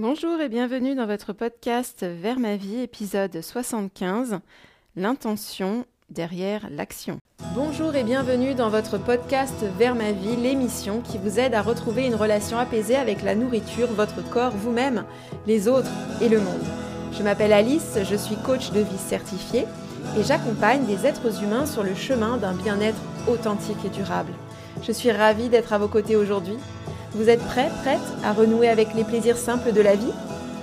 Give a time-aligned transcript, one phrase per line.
[0.00, 4.38] Bonjour et bienvenue dans votre podcast Vers ma vie, épisode 75,
[4.96, 7.18] l'intention derrière l'action.
[7.54, 12.06] Bonjour et bienvenue dans votre podcast Vers ma vie, l'émission qui vous aide à retrouver
[12.06, 15.04] une relation apaisée avec la nourriture, votre corps, vous-même,
[15.46, 15.92] les autres
[16.22, 16.64] et le monde.
[17.12, 19.66] Je m'appelle Alice, je suis coach de vie certifiée
[20.18, 24.32] et j'accompagne des êtres humains sur le chemin d'un bien-être authentique et durable.
[24.82, 26.56] Je suis ravie d'être à vos côtés aujourd'hui
[27.12, 30.12] vous êtes prêts, prête à renouer avec les plaisirs simples de la vie?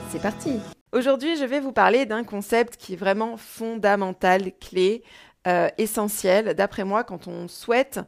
[0.10, 0.60] C'est parti
[0.94, 5.04] Aujourd'hui, je vais vous parler d'un concept qui est vraiment fondamental, clé,
[5.46, 8.00] euh, essentiel, d'après moi, quand on souhaite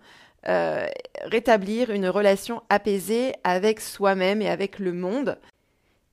[0.47, 0.87] euh,
[1.25, 5.37] rétablir une relation apaisée avec soi-même et avec le monde.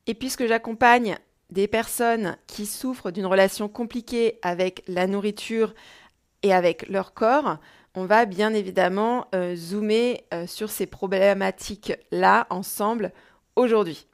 [0.09, 1.17] Et puisque j'accompagne
[1.51, 5.75] des personnes qui souffrent d'une relation compliquée avec la nourriture
[6.43, 7.59] et avec leur corps,
[7.97, 13.11] on va bien évidemment euh, zoomer euh, sur ces problématiques-là ensemble
[13.57, 14.07] aujourd'hui.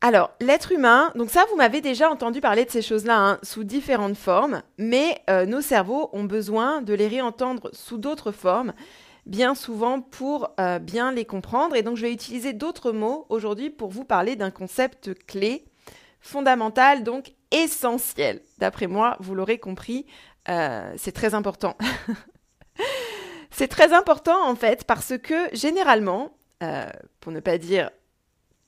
[0.00, 3.64] Alors, l'être humain, donc ça, vous m'avez déjà entendu parler de ces choses-là hein, sous
[3.64, 8.74] différentes formes, mais euh, nos cerveaux ont besoin de les réentendre sous d'autres formes,
[9.26, 10.50] bien souvent pour
[10.80, 11.76] bien les comprendre.
[11.76, 15.66] Et donc, je vais utiliser d'autres mots aujourd'hui pour vous parler d'un concept clé,
[16.20, 18.40] fondamental, donc essentiel.
[18.58, 20.06] D'après moi, vous l'aurez compris,
[20.48, 21.76] euh, c'est très important.
[23.50, 26.32] c'est très important en fait parce que généralement,
[26.62, 26.86] euh,
[27.20, 27.90] pour ne pas dire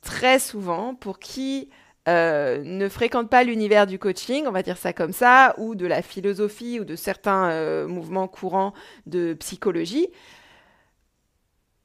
[0.02, 1.70] très souvent, pour qui
[2.08, 5.86] euh, ne fréquente pas l'univers du coaching, on va dire ça comme ça, ou de
[5.86, 8.72] la philosophie ou de certains mouvements courants
[9.06, 10.08] de psychologie,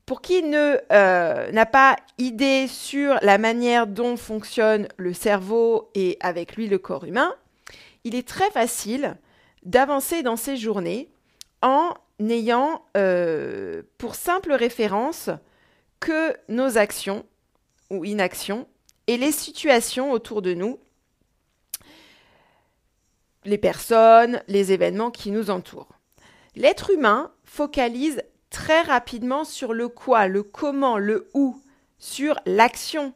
[0.05, 0.77] pour qui ne
[1.51, 7.05] n'a pas idée sur la manière dont fonctionne le cerveau et avec lui le corps
[7.05, 7.33] humain,
[8.03, 9.17] il est très facile
[9.65, 11.09] d'avancer dans ces journées
[11.61, 15.29] en n'ayant euh, pour simple référence
[15.99, 17.25] que nos actions
[17.89, 18.67] ou inactions
[19.07, 20.79] et les situations autour de nous,
[23.43, 25.99] les personnes, les événements qui nous entourent.
[26.55, 31.61] L'être humain focalise très rapidement sur le quoi, le comment, le où,
[31.99, 33.13] sur l'action,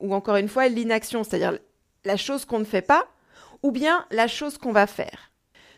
[0.00, 1.58] ou encore une fois l'inaction, c'est-à-dire
[2.04, 3.06] la chose qu'on ne fait pas,
[3.62, 5.29] ou bien la chose qu'on va faire.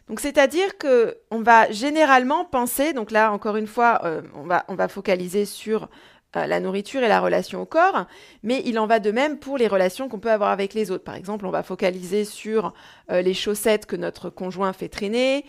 [0.08, 4.88] Donc c'est-à-dire que on va généralement penser, donc là encore une fois, euh, on, va,
[4.88, 5.88] focaliser sur
[6.36, 8.06] euh, la nourriture et la relation au corps,
[8.42, 11.04] mais il en va de même pour les relations qu'on peut avoir avec les autres.
[11.04, 12.74] Par exemple, on va focaliser sur
[13.10, 15.44] euh, les chaussettes que notre conjoint fait traîner,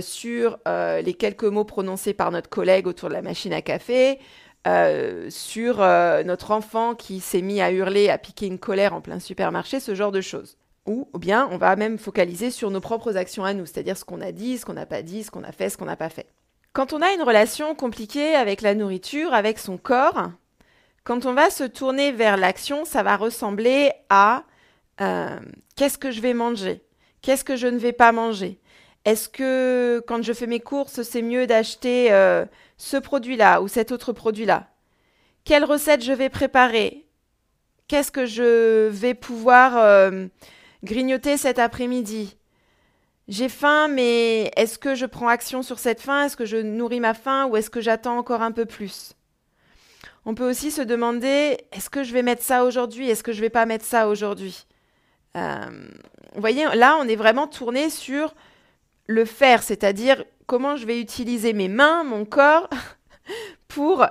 [0.00, 4.18] sur les quelques mots prononcés par notre collègue autour de la machine à café,
[5.28, 9.78] sur notre enfant qui s'est mis à hurler, à piquer une colère en plein supermarché,
[9.78, 10.58] ce genre de choses.
[10.86, 14.20] Ou bien on va même focaliser sur nos propres actions à nous, c'est-à-dire ce qu'on
[14.20, 16.08] a dit, ce qu'on n'a pas dit, ce qu'on a fait, ce qu'on n'a pas
[16.08, 16.26] fait.
[16.72, 20.30] Quand on a une relation compliquée avec la nourriture, avec son corps,
[21.04, 24.44] quand on va se tourner vers l'action, ça va ressembler à
[25.00, 25.38] euh,
[25.76, 26.82] qu'est-ce que je vais manger?
[27.22, 28.60] Qu'est-ce que je ne vais pas manger?
[29.04, 32.44] Est-ce que quand je fais mes courses, c'est mieux d'acheter euh,
[32.76, 34.68] ce produit-là ou cet autre produit-là?
[35.44, 37.06] Quelle recette je vais préparer?
[37.86, 40.26] Qu'est-ce que je vais pouvoir euh,
[40.84, 42.36] grignoter cet après-midi.
[43.28, 46.24] J'ai faim, mais est-ce que je prends action sur cette faim?
[46.24, 49.14] Est-ce que je nourris ma faim ou est-ce que j'attends encore un peu plus?
[50.24, 53.08] On peut aussi se demander est-ce que je vais mettre ça aujourd'hui?
[53.08, 54.66] Est-ce que je vais pas mettre ça aujourd'hui?
[55.36, 55.66] Euh,
[56.34, 58.34] Vous voyez, là, on est vraiment tourné sur
[59.06, 62.68] le faire, c'est-à-dire comment je vais utiliser mes mains, mon corps,
[63.68, 64.06] pour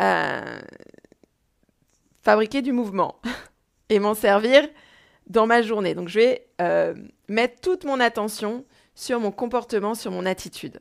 [0.00, 0.60] euh,
[2.22, 3.20] fabriquer du mouvement
[3.88, 4.68] et m'en servir
[5.26, 5.94] dans ma journée.
[5.94, 6.94] Donc je vais euh,
[7.28, 8.64] mettre toute mon attention
[8.94, 10.80] sur mon comportement, sur mon attitude.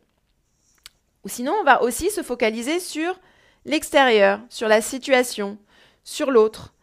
[1.23, 3.19] Ou sinon, on va aussi se focaliser sur
[3.65, 5.57] l'extérieur, sur la situation,
[6.03, 6.73] sur l'autre.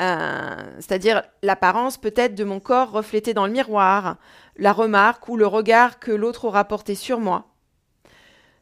[0.00, 4.16] Euh, c'est-à-dire l'apparence peut-être de mon corps reflété dans le miroir,
[4.56, 7.46] la remarque ou le regard que l'autre aura porté sur moi.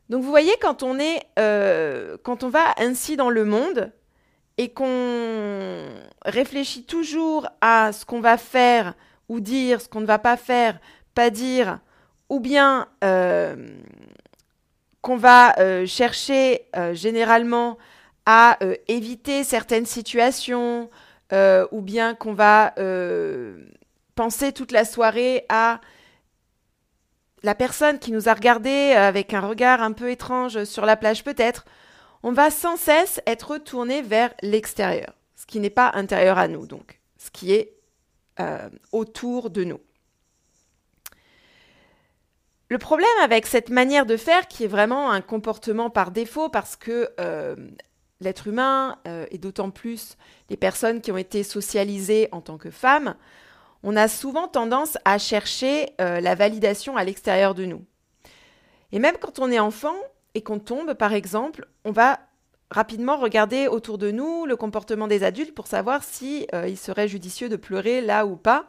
[0.08, 3.92] Donc vous voyez, quand on est, euh, quand on va ainsi dans le monde,
[4.58, 5.86] et qu'on
[6.24, 8.94] réfléchit toujours à ce qu'on va faire
[9.28, 10.80] ou dire, ce qu'on ne va pas faire,
[11.15, 11.78] pas dire,
[12.28, 13.56] ou bien euh,
[15.00, 17.78] qu'on va euh, chercher euh, généralement
[18.27, 20.91] à éviter certaines situations,
[21.33, 22.74] ou bien qu'on va
[24.15, 25.80] penser toute la soirée à
[27.42, 31.24] la personne qui nous a regardé avec un regard un peu étrange sur la plage
[31.24, 31.65] peut-être,
[32.22, 36.66] on va sans cesse être tourné vers l'extérieur, ce qui n'est pas intérieur à nous,
[36.66, 37.74] donc, ce qui est
[38.41, 39.80] euh, autour de nous.
[42.68, 46.76] Le problème avec cette manière de faire, qui est vraiment un comportement par défaut, parce
[46.76, 47.56] que euh,
[48.21, 48.98] l'être humain,
[49.30, 50.16] et d'autant plus
[50.50, 53.14] les personnes qui ont été socialisées en tant que femmes,
[53.82, 57.84] on a souvent tendance à chercher la validation à l'extérieur de nous.
[58.92, 59.94] Et même quand on est enfant
[60.38, 62.20] et qu'on tombe, par exemple, on va
[62.70, 67.08] rapidement regarder autour de nous le comportement des adultes pour savoir si euh, il serait
[67.08, 68.66] judicieux de pleurer là ou pas.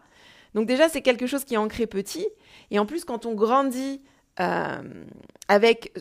[0.55, 2.27] Donc déjà, c'est quelque chose qui est ancré petit.
[2.71, 4.01] Et en plus, quand on grandit
[4.39, 4.81] euh,
[5.47, 5.93] avec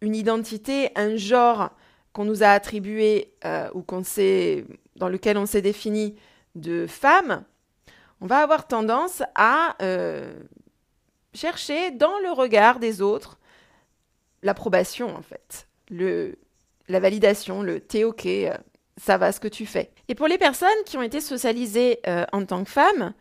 [0.00, 1.70] une identité, un genre
[2.12, 4.64] qu'on nous a attribué euh, ou qu'on sait,
[4.96, 6.16] dans lequel on s'est défini
[6.56, 7.44] de femme,
[8.20, 9.76] on va avoir tendance à
[11.34, 13.37] chercher dans le regard des autres
[14.42, 16.38] l'approbation en fait, le,
[16.88, 18.56] la validation, le t'es ok, euh,
[18.96, 19.90] ça va ce que tu fais.
[20.08, 23.12] Et pour les personnes qui ont été socialisées euh, en tant que femmes,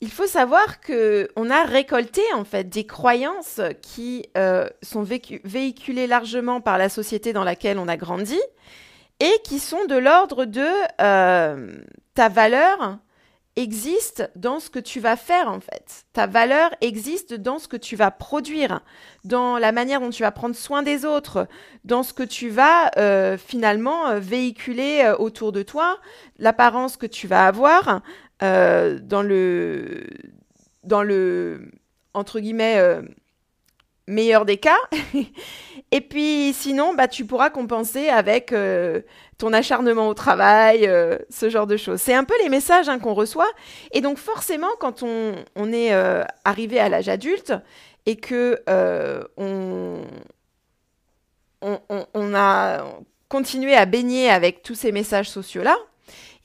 [0.00, 6.06] il faut savoir que on a récolté en fait des croyances qui euh, sont véhiculées
[6.06, 8.38] largement par la société dans laquelle on a grandi
[9.20, 10.68] et qui sont de l'ordre de
[12.14, 12.98] ta valeur
[13.56, 16.04] existe dans ce que tu vas faire en fait.
[16.12, 18.80] Ta valeur existe dans ce que tu vas produire,
[19.24, 21.48] dans la manière dont tu vas prendre soin des autres,
[21.84, 25.98] dans ce que tu vas euh, finalement euh, véhiculer euh, autour de toi,
[26.38, 28.02] l'apparence que tu vas avoir
[28.40, 30.06] dans le
[30.84, 31.70] dans le
[32.12, 32.78] entre guillemets
[34.06, 34.76] meilleur des cas.
[35.96, 39.00] Et puis sinon, bah, tu pourras compenser avec euh,
[39.38, 42.02] ton acharnement au travail, euh, ce genre de choses.
[42.02, 43.48] C'est un peu les messages hein, qu'on reçoit.
[43.92, 47.54] Et donc forcément, quand on, est euh, arrivé à l'âge adulte
[48.04, 48.60] et que
[49.38, 50.02] on,
[51.62, 52.84] on, a
[53.30, 55.78] continué à baigner avec tous ces messages sociaux-là,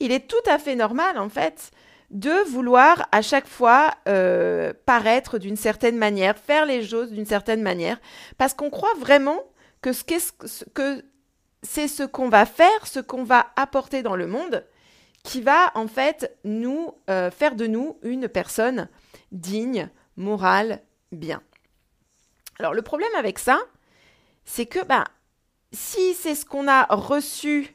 [0.00, 1.72] il est tout à fait normal, en fait,
[2.12, 7.62] de vouloir à chaque fois euh, paraître d'une certaine manière, faire les choses d'une certaine
[7.62, 7.98] manière,
[8.38, 9.42] parce qu'on croit vraiment
[9.80, 11.04] que, ce que
[11.62, 14.64] c'est ce qu'on va faire, ce qu'on va apporter dans le monde,
[15.24, 18.88] qui va en fait nous euh, faire de nous une personne
[19.30, 20.82] digne, morale,
[21.12, 21.42] bien.
[22.58, 23.58] Alors le problème avec ça,
[24.44, 25.04] c'est que bah,
[25.72, 27.74] si c'est ce qu'on a reçu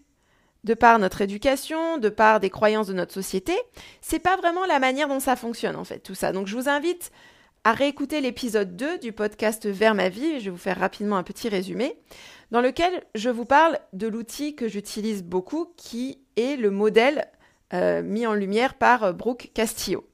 [0.64, 3.54] de par notre éducation, de par des croyances de notre société,
[4.02, 6.32] c'est pas vraiment la manière dont ça fonctionne en fait, tout ça.
[6.32, 7.12] Donc je vous invite
[7.64, 11.24] à réécouter l'épisode 2 du podcast Vers ma vie, je vais vous faire rapidement un
[11.24, 11.98] petit résumé,
[12.52, 17.26] dans lequel je vous parle de l'outil que j'utilise beaucoup, qui est le modèle
[17.74, 20.08] euh, mis en lumière par Brooke Castillo.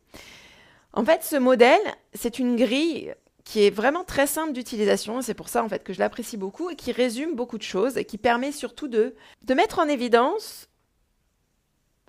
[0.94, 1.82] En fait, ce modèle,
[2.14, 3.14] c'est une grille
[3.44, 6.70] qui est vraiment très simple d'utilisation, c'est pour ça en fait que je l'apprécie beaucoup
[6.70, 10.70] et qui résume beaucoup de choses et qui permet surtout de, de mettre en évidence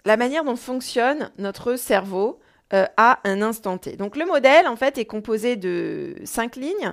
[0.04, 2.40] la manière dont fonctionne notre cerveau
[2.72, 3.96] euh, à un instant T.
[3.96, 6.92] Donc le modèle en fait est composé de cinq lignes.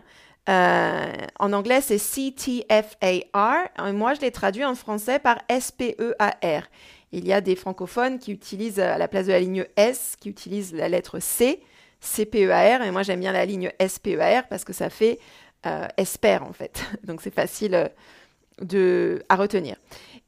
[0.50, 6.64] Euh, en anglais c'est CTFAR et moi je l'ai traduit en français par SPEAR.
[7.12, 10.30] Il y a des francophones qui utilisent à la place de la ligne S, qui
[10.30, 11.62] utilisent la lettre C
[12.02, 15.20] CPEAR, et moi j'aime bien la ligne SPEAR parce que ça fait
[15.66, 16.84] euh, espère en fait.
[17.04, 17.88] Donc c'est facile euh,
[18.62, 19.76] de, à retenir.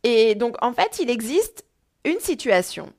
[0.03, 1.65] Et donc en fait, il existe
[2.03, 2.91] une situation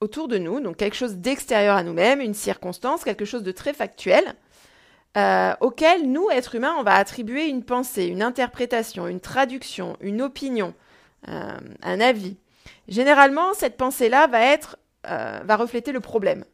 [0.00, 3.72] autour de nous, donc quelque chose d'extérieur à nous-mêmes, une circonstance, quelque chose de très
[3.72, 4.34] factuel,
[5.16, 10.22] euh, auquel nous, êtres humains, on va attribuer une pensée, une interprétation, une traduction, une
[10.22, 10.74] opinion,
[11.26, 12.36] un avis.
[12.88, 16.44] Généralement, cette pensée-là va être, va refléter le problème.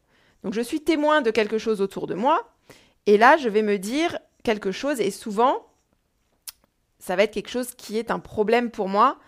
[0.47, 2.49] Donc je suis témoin de quelque chose autour de moi,
[3.07, 5.67] et là je vais me dire quelque chose, et souvent,
[7.01, 9.19] ça va être quelque chose qui est un problème pour moi.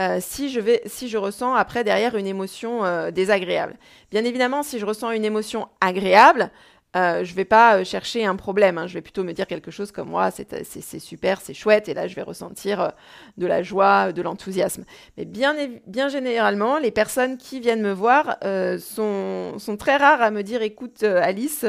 [0.00, 3.78] Euh, si, je vais, si je ressens après derrière une émotion euh, désagréable.
[4.10, 6.50] Bien évidemment, si je ressens une émotion agréable,
[6.96, 8.78] euh, je vais pas euh, chercher un problème.
[8.78, 8.86] Hein.
[8.86, 12.08] Je vais plutôt me dire quelque chose comme moi, c'est super, c'est chouette, et là
[12.08, 12.88] je vais ressentir euh,
[13.36, 14.84] de la joie, de l'enthousiasme.
[15.18, 15.54] Mais bien,
[15.86, 18.38] bien généralement, les personnes qui viennent me voir
[18.78, 21.66] sont, sont, très rares à me dire, écoute Alice,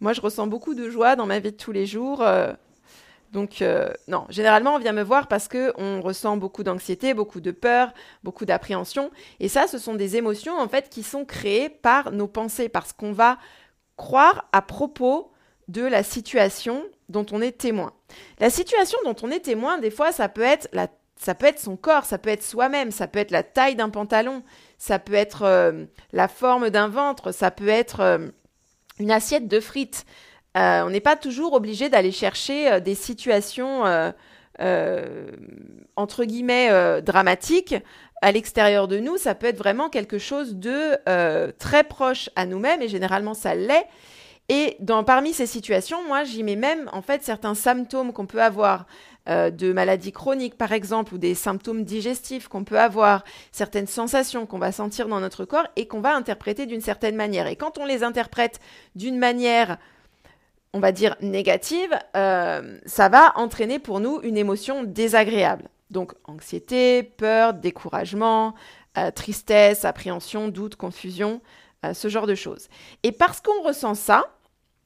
[0.00, 2.24] moi je ressens beaucoup de joie dans ma vie de tous les jours.
[3.32, 3.64] Donc
[4.08, 7.92] non, généralement on vient me voir parce que on ressent beaucoup d'anxiété, beaucoup de peur,
[8.22, 12.28] beaucoup d'appréhension et ça ce sont des émotions en fait qui sont créées par nos
[12.28, 13.38] pensées parce qu'on va
[14.02, 15.30] croire à propos
[15.68, 17.92] de la situation dont on est témoin.
[18.40, 20.68] La situation dont on est témoin, des fois, ça peut être
[21.60, 24.42] son corps, ça peut être soi-même, ça peut être la taille d'un pantalon,
[24.76, 28.28] ça peut être euh, la forme d'un ventre, ça peut être euh,
[28.98, 30.04] une assiette de frites.
[30.56, 33.84] Euh, on n'est pas toujours obligé d'aller chercher des situations
[35.96, 37.76] entre guillemets dramatiques
[38.22, 42.46] à l'extérieur de nous, ça peut être vraiment quelque chose de euh, très proche à
[42.46, 43.86] nous-mêmes, et généralement ça l'est.
[44.48, 44.76] Et
[45.06, 48.86] parmi ces situations, moi, j'y mets même en fait certains symptômes qu'on peut avoir
[49.28, 54.46] euh, de maladies chroniques par exemple ou des symptômes digestifs qu'on peut avoir, certaines sensations
[54.46, 57.46] qu'on va sentir dans notre corps et qu'on va interpréter d'une certaine manière.
[57.46, 58.60] Et quand on les interprète
[58.94, 59.78] d'une manière
[60.74, 65.68] on va dire négative, euh, ça va entraîner pour nous une émotion désagréable.
[65.92, 68.54] Donc anxiété, peur, découragement,
[68.98, 71.40] euh, tristesse, appréhension, doute, confusion,
[71.84, 72.68] euh, ce genre de choses.
[73.02, 74.24] Et parce qu'on ressent ça,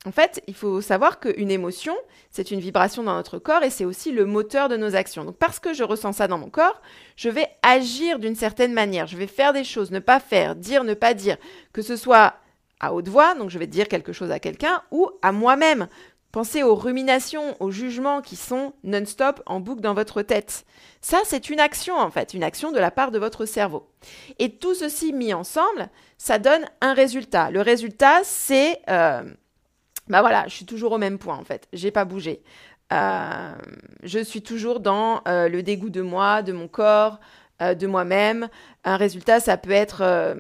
[0.07, 1.97] en fait, il faut savoir qu'une émotion,
[2.31, 5.25] c'est une vibration dans notre corps et c'est aussi le moteur de nos actions.
[5.25, 6.81] Donc parce que je ressens ça dans mon corps,
[7.17, 10.85] je vais agir d'une certaine manière, je vais faire des choses, ne pas faire, dire,
[10.85, 11.37] ne pas dire,
[11.73, 12.35] que ce soit
[12.79, 15.89] à haute voix, donc je vais dire quelque chose à quelqu'un, ou à moi-même.
[16.33, 20.67] Pensez aux ruminations, aux jugements qui sont non-stop en boucle dans votre tête.
[21.01, 23.89] Ça, c'est une action en fait, une action de la part de votre cerveau.
[24.39, 27.51] Et tout ceci mis ensemble, ça donne un résultat.
[27.51, 28.81] Le résultat, c'est...
[28.91, 29.23] Euh,
[30.09, 32.43] bah voilà, je suis toujours au même point en fait, j'ai pas bougé.
[32.93, 33.55] Euh,
[34.03, 37.19] je suis toujours dans euh, le dégoût de moi, de mon corps,
[37.61, 38.49] de moi-même.
[38.85, 40.37] Un résultat, ça peut être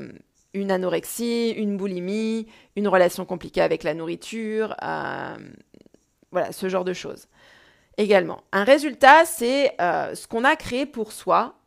[0.56, 2.46] une anorexie, une boulimie,
[2.76, 5.36] une relation compliquée avec la nourriture, euh,
[6.32, 7.28] voilà, ce genre de choses.
[7.98, 11.58] Également, un résultat, c'est euh, ce qu'on a créé pour soi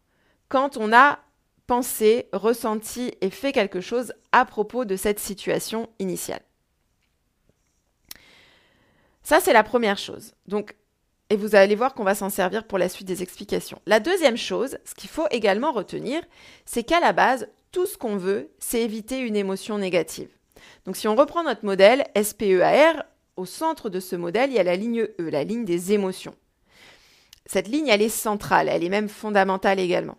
[0.47, 1.19] quand on a
[1.67, 6.41] pensé, ressenti et fait quelque chose à propos de cette situation initiale.
[9.21, 10.33] Ça, c'est la première chose.
[10.47, 10.75] Donc,
[11.29, 13.79] et vous allez voir qu'on va s'en servir pour la suite des explications.
[13.85, 16.23] La deuxième chose, ce qu'il faut également retenir,
[16.65, 20.29] c'est qu'à la base, tout ce qu'on veut, c'est éviter une émotion négative.
[20.85, 23.03] Donc si on reprend notre modèle SPEAR,
[23.37, 26.35] au centre de ce modèle, il y a la ligne E, la ligne des émotions.
[27.45, 30.17] Cette ligne, elle est centrale, elle est même fondamentale également.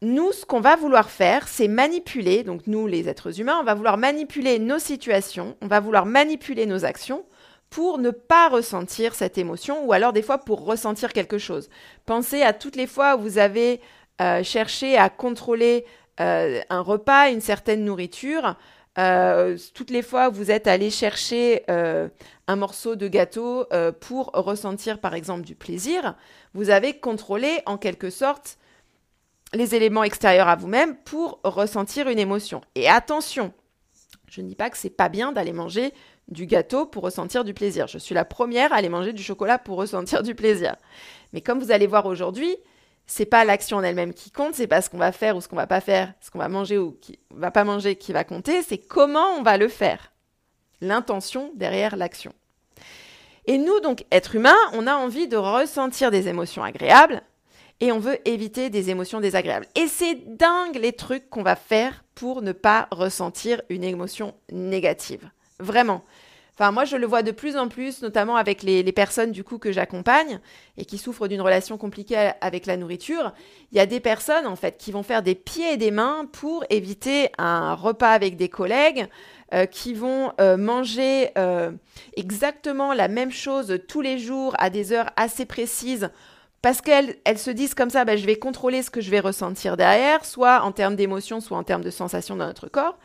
[0.00, 3.74] Nous, ce qu'on va vouloir faire, c'est manipuler, donc nous les êtres humains, on va
[3.74, 7.24] vouloir manipuler nos situations, on va vouloir manipuler nos actions
[7.70, 11.68] pour ne pas ressentir cette émotion ou alors des fois pour ressentir quelque chose.
[12.06, 13.80] Pensez à toutes les fois où vous avez
[14.20, 15.84] euh, cherché à contrôler
[16.20, 18.56] euh, un repas, une certaine nourriture.
[18.96, 22.08] Euh, toutes les fois vous êtes allé chercher euh,
[22.46, 23.66] un morceau de gâteau
[24.00, 26.14] pour ressentir par exemple du plaisir,
[26.52, 28.58] vous avez contrôlé en quelque sorte
[29.52, 32.60] les éléments extérieurs à vous-même pour ressentir une émotion.
[32.76, 33.52] Et attention,
[34.28, 35.92] je ne dis pas que c'est pas bien d'aller manger
[36.28, 37.86] du gâteau pour ressentir du plaisir.
[37.86, 40.76] Je suis la première à aller manger du chocolat pour ressentir du plaisir.
[41.32, 42.56] Mais comme vous allez voir aujourd'hui,
[43.06, 45.48] c'est pas l'action en elle-même qui compte, c'est pas ce qu'on va faire ou ce
[45.48, 48.24] qu'on va pas faire, ce qu'on va manger ou qui va pas manger qui va
[48.24, 50.12] compter, c'est comment on va le faire.
[50.80, 52.32] L'intention derrière l'action.
[53.46, 57.22] Et nous, donc, êtres humains, on a envie de ressentir des émotions agréables
[57.80, 59.66] et on veut éviter des émotions désagréables.
[59.74, 65.28] Et c'est dingue les trucs qu'on va faire pour ne pas ressentir une émotion négative.
[65.58, 66.02] Vraiment.
[66.56, 69.58] Enfin, moi, je le vois de plus en plus, notamment avec les, personnes du coup
[69.58, 70.38] que j'accompagne
[70.76, 73.32] et qui souffrent d'une relation compliquée avec la nourriture.
[73.72, 76.28] Il y a des personnes en fait qui vont faire des pieds et des mains
[76.30, 79.08] pour éviter un repas avec des collègues,
[79.52, 81.70] euh, qui vont euh, manger euh,
[82.16, 86.10] exactement la même chose tous les jours à des heures assez précises
[86.60, 89.20] parce qu'elles elles se disent comme ça, bah, je vais contrôler ce que je vais
[89.20, 92.98] ressentir derrière, soit en termes d'émotion, soit en termes de sensations dans notre corps.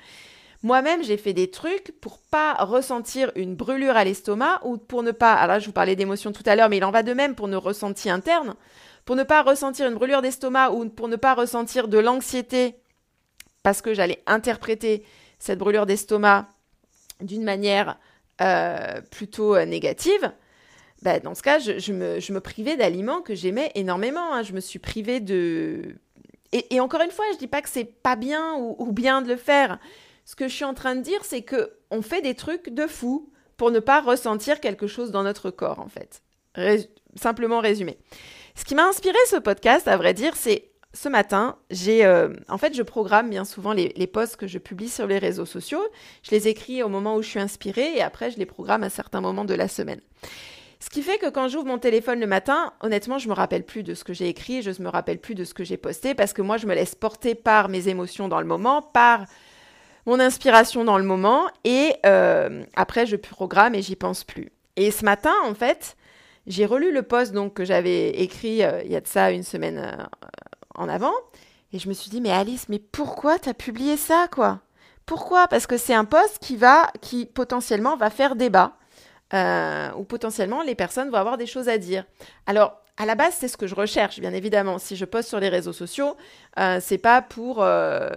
[0.62, 5.12] Moi-même, j'ai fait des trucs pour pas ressentir une brûlure à l'estomac ou pour ne
[5.12, 5.34] pas.
[5.34, 7.36] Alors là, je vous parlais d'émotions tout à l'heure, mais il en va de même
[7.36, 8.56] pour nos ressentis internes.
[9.06, 12.76] Pour ne pas ressentir une brûlure d'estomac ou pour ne pas ressentir de l'anxiété
[13.64, 15.04] parce que j'allais interpréter
[15.40, 16.48] cette brûlure d'estomac
[17.22, 17.98] d'une manière
[18.42, 20.32] euh, plutôt euh, négative.
[21.02, 24.34] Bah, dans ce cas, je, me, privais d'aliments que j'aimais énormément.
[24.34, 24.44] Hein.
[24.44, 25.96] Je me suis privée de.
[26.52, 29.36] Et, encore une fois, je dis pas que c'est pas bien ou, bien de le
[29.36, 29.80] faire.
[30.30, 32.86] Ce que je suis en train de dire, c'est que on fait des trucs de
[32.86, 36.22] fou pour ne pas ressentir quelque chose dans notre corps, en fait.
[37.16, 37.98] simplement résumé.
[38.54, 42.60] Ce qui m'a inspiré ce podcast, à vrai dire, c'est ce matin, j'ai, euh, en
[42.60, 45.82] fait, je programme bien souvent les, les, posts que je publie sur les réseaux sociaux.
[46.22, 48.92] Je les écris au moment où je suis inspirée et après, je les programme à
[48.92, 50.02] certains moments de la semaine.
[50.80, 53.82] Ce qui fait que quand j'ouvre mon téléphone le matin, honnêtement, je me rappelle plus
[53.82, 56.14] de ce que j'ai écrit, je ne me rappelle plus de ce que j'ai posté
[56.14, 59.26] parce que moi, je me laisse porter par mes émotions dans le moment, par
[60.06, 64.52] mon inspiration dans le moment et euh, après je programme et j'y pense plus.
[64.76, 65.98] Et ce matin, en fait,
[66.48, 69.44] j'ai relu le post donc que j'avais écrit euh, il y a de ça une
[69.44, 70.04] semaine euh,
[70.76, 71.14] en avant
[71.74, 74.62] et je me suis dit mais Alice, mais pourquoi tu as publié ça quoi?
[75.06, 75.48] Pourquoi?
[75.48, 78.74] Parce que c'est un post qui va qui potentiellement va faire débat.
[79.98, 82.06] ou potentiellement les personnes vont avoir des choses à dire.
[82.46, 84.78] Alors, à la base, c'est ce que je recherche, bien évidemment.
[84.78, 86.18] Si je poste sur les réseaux sociaux,
[86.60, 88.10] euh, c'est pas pour euh,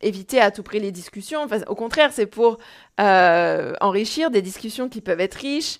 [0.00, 1.46] éviter à tout prix les discussions.
[1.68, 2.56] Au contraire, c'est pour
[3.00, 5.78] euh, enrichir des discussions qui peuvent être riches.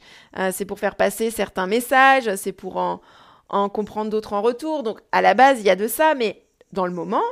[0.53, 2.35] c'est pour faire passer certains messages.
[2.37, 3.01] C'est pour en,
[3.49, 4.83] en comprendre d'autres en retour.
[4.83, 7.25] Donc à la base, il y a de ça, mais dans le moment,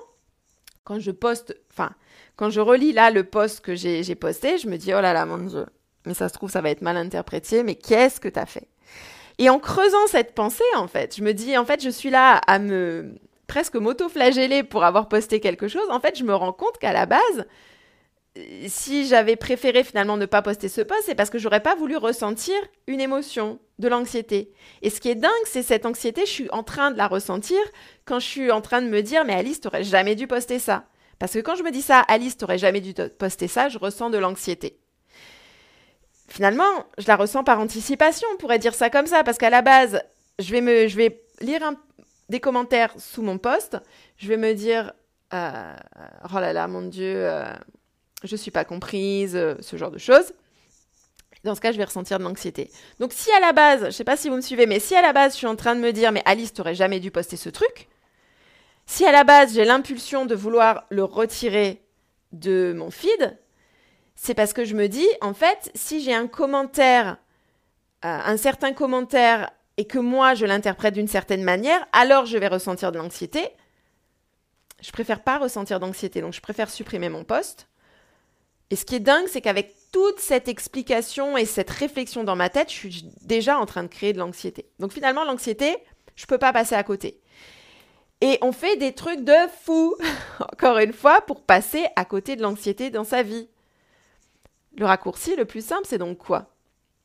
[0.84, 1.90] quand je poste, enfin,
[2.36, 5.26] quand je relis là le post que j'ai posté, je me dis, oh là là,
[5.26, 5.66] mon Dieu,
[6.06, 8.71] mais ça se trouve, ça va être mal interprété, mais qu'est-ce que tu as fait?
[9.38, 12.40] Et en creusant cette pensée, en fait, je me dis, en fait, je suis là
[12.46, 13.14] à me
[13.46, 15.86] presque m'auto-flageller pour avoir posté quelque chose.
[15.90, 17.46] En fait, je me rends compte qu'à la base,
[18.66, 21.96] si j'avais préféré finalement ne pas poster ce post, c'est parce que j'aurais pas voulu
[21.96, 22.54] ressentir
[22.86, 24.52] une émotion, de l'anxiété.
[24.80, 27.58] Et ce qui est dingue, c'est cette anxiété, je suis en train de la ressentir
[28.04, 30.84] quand je suis en train de me dire, mais Alice, t'aurais jamais dû poster ça.
[31.18, 34.10] Parce que quand je me dis ça, Alice, t'aurais jamais dû poster ça, je ressens
[34.10, 34.78] de l'anxiété.
[36.32, 39.60] Finalement, je la ressens par anticipation, on pourrait dire ça comme ça, parce qu'à la
[39.60, 40.02] base,
[40.38, 40.86] je vais, me,
[41.44, 41.72] lire
[42.30, 43.76] des commentaires sous mon post,
[44.16, 44.94] je vais me dire,
[45.34, 45.76] euh,
[46.24, 47.52] oh là là, mon Dieu, euh,
[48.24, 50.32] je suis pas comprise, euh, ce genre de choses.
[51.44, 52.70] Dans ce cas, je vais ressentir de l'anxiété.
[52.98, 54.94] Donc si à la base, je ne sais pas si vous me suivez, mais si
[54.94, 57.10] à la base, je suis en train de me dire, mais Alice, t'aurais jamais dû
[57.10, 57.88] poster ce truc,
[58.86, 61.82] si à la base, j'ai l'impulsion de vouloir le retirer
[62.32, 63.36] de mon feed,
[64.24, 67.16] c'est parce que je me dis, en fait, si j'ai un commentaire,
[68.04, 72.46] euh, un certain commentaire, et que moi, je l'interprète d'une certaine manière, alors je vais
[72.46, 73.48] ressentir de l'anxiété.
[74.80, 77.66] Je préfère pas ressentir d'anxiété, donc je préfère supprimer mon poste.
[78.70, 82.48] Et ce qui est dingue, c'est qu'avec toute cette explication et cette réflexion dans ma
[82.48, 84.66] tête, je suis déjà en train de créer de l'anxiété.
[84.78, 85.76] Donc finalement, l'anxiété,
[86.14, 87.20] je peux pas passer à côté.
[88.20, 89.96] Et on fait des trucs de fou,
[90.38, 93.48] encore une fois, pour passer à côté de l'anxiété dans sa vie.
[94.76, 96.54] Le raccourci le plus simple, c'est donc quoi?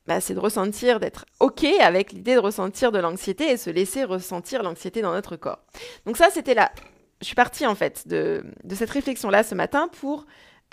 [0.05, 4.03] Bah, C'est de ressentir, d'être OK avec l'idée de ressentir de l'anxiété et se laisser
[4.03, 5.59] ressentir l'anxiété dans notre corps.
[6.05, 6.71] Donc ça, c'était là.
[7.19, 8.43] Je suis partie en fait de,
[8.74, 10.25] cette réflexion-là ce matin pour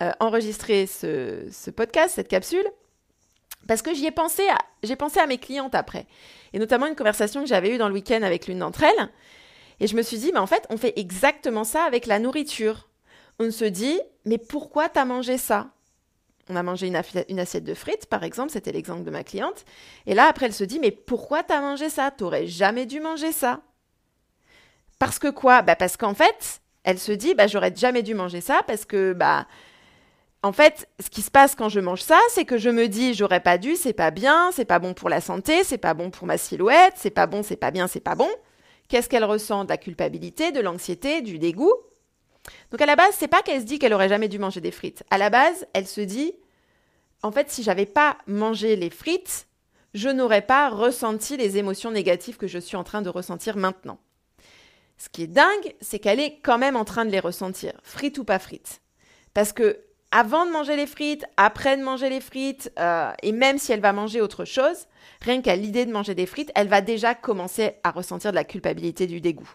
[0.02, 2.66] euh, enregistrer ce, podcast, cette capsule,
[3.66, 4.42] parce que j'y ai pensé,
[4.82, 6.06] j'ai pensé à mes clientes après,
[6.52, 9.08] et notamment une conversation que j'avais eue dans le week-end avec l'une d'entre elles,
[9.80, 12.88] et je me suis dit, mais en fait, on fait exactement ça avec la nourriture.
[13.38, 15.73] On se dit, mais pourquoi t'as mangé ça?
[16.50, 19.64] On a mangé une, assiette de frites, par exemple, c'était l'exemple de ma cliente,
[20.06, 22.10] et là, après, elle se dit, mais pourquoi t'as mangé ça?
[22.10, 23.60] T'aurais jamais dû manger ça.
[24.98, 25.62] Parce que quoi?
[25.62, 29.14] Bah Parce qu'en fait, elle se dit, bah, j'aurais jamais dû manger ça parce que,
[29.14, 29.46] bah,
[30.42, 33.14] en fait, ce qui se passe quand je mange ça, c'est que je me dis
[33.14, 36.10] j'aurais pas dû, c'est pas bien, c'est pas bon pour la santé, c'est pas bon
[36.10, 38.28] pour ma silhouette, c'est pas bon, c'est pas bien, c'est pas bon.
[38.88, 39.64] Qu'est-ce qu'elle ressent?
[39.64, 41.72] De la culpabilité, de l'anxiété, du dégoût.
[42.70, 44.70] Donc à la base, c'est pas qu'elle se dit qu'elle aurait jamais dû manger des
[44.70, 45.02] frites.
[45.10, 46.34] À la base, elle se dit
[47.24, 49.46] en fait, si j'avais pas mangé les frites,
[49.94, 53.98] je n'aurais pas ressenti les émotions négatives que je suis en train de ressentir maintenant.
[54.98, 58.18] Ce qui est dingue, c'est qu'elle est quand même en train de les ressentir, frites
[58.18, 58.82] ou pas frites.
[59.32, 59.80] Parce que
[60.10, 63.80] avant de manger les frites, après de manger les frites, euh, et même si elle
[63.80, 64.86] va manger autre chose,
[65.22, 68.44] rien qu'à l'idée de manger des frites, elle va déjà commencer à ressentir de la
[68.44, 69.50] culpabilité, du dégoût.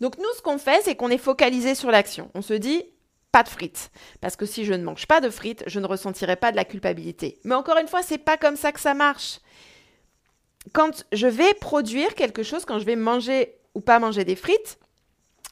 [0.00, 2.30] Donc nous, ce qu'on fait, c'est qu'on est focalisé sur l'action.
[2.34, 2.84] On se dit,
[3.32, 3.90] pas de frites.
[4.20, 6.64] Parce que si je ne mange pas de frites, je ne ressentirai pas de la
[6.64, 7.40] culpabilité.
[7.44, 9.40] Mais encore une fois, c'est pas comme ça que ça marche.
[10.72, 14.78] Quand je vais produire quelque chose, quand je vais manger ou pas manger des frites,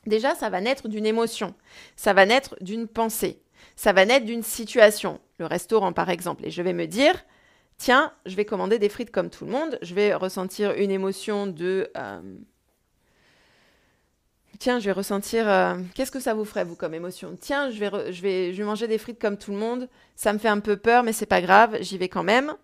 [0.06, 1.54] déjà, ça va naître d'une émotion.
[1.96, 3.42] Ça va naître d'une pensée
[3.76, 7.14] ça va naître d'une situation, le restaurant par exemple, et je vais me dire,
[7.78, 11.46] tiens, je vais commander des frites comme tout le monde, je vais ressentir une émotion
[11.46, 11.90] de...
[11.96, 12.20] Euh,
[14.59, 15.49] tiens, je vais ressentir...
[15.49, 17.37] Euh, qu'est-ce que ça vous ferait, vous, comme émotion?
[17.40, 20.33] Tiens, je vais, je, vais, je vais manger des frites comme tout le monde, ça
[20.33, 22.55] me fait un peu peur, mais c'est pas grave, j'y vais quand même.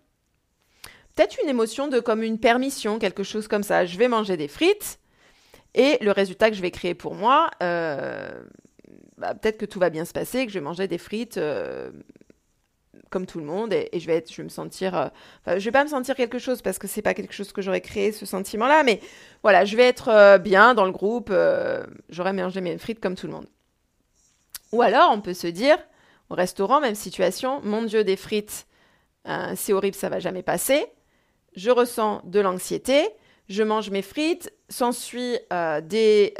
[1.15, 3.85] Peut-être une émotion de comme une permission, quelque chose comme ça.
[3.85, 4.99] Je vais manger des frites,
[5.75, 8.43] et le résultat que je vais créer pour moi, euh,
[9.17, 11.91] bah, peut-être que tout va bien se passer, que je vais manger des frites euh,
[13.13, 15.71] comme tout le monde et, je vais être, je vais me sentir, euh, je vais
[15.71, 18.27] pas me sentir quelque chose parce que c'est pas quelque chose que j'aurais créé ce
[18.27, 19.01] sentiment-là, mais
[19.43, 21.33] voilà, je vais être euh, bien dans le groupe,
[22.09, 23.47] j'aurais mangé mes frites comme tout le monde.
[24.73, 25.79] Ou alors on peut se dire
[26.31, 28.67] au restaurant, même situation, mon Dieu, des frites,
[29.55, 30.87] c'est horrible, ça va jamais passer.
[31.55, 33.07] Je ressens de l'anxiété,
[33.51, 35.39] je mange mes frites, s'ensuit
[35.83, 36.35] des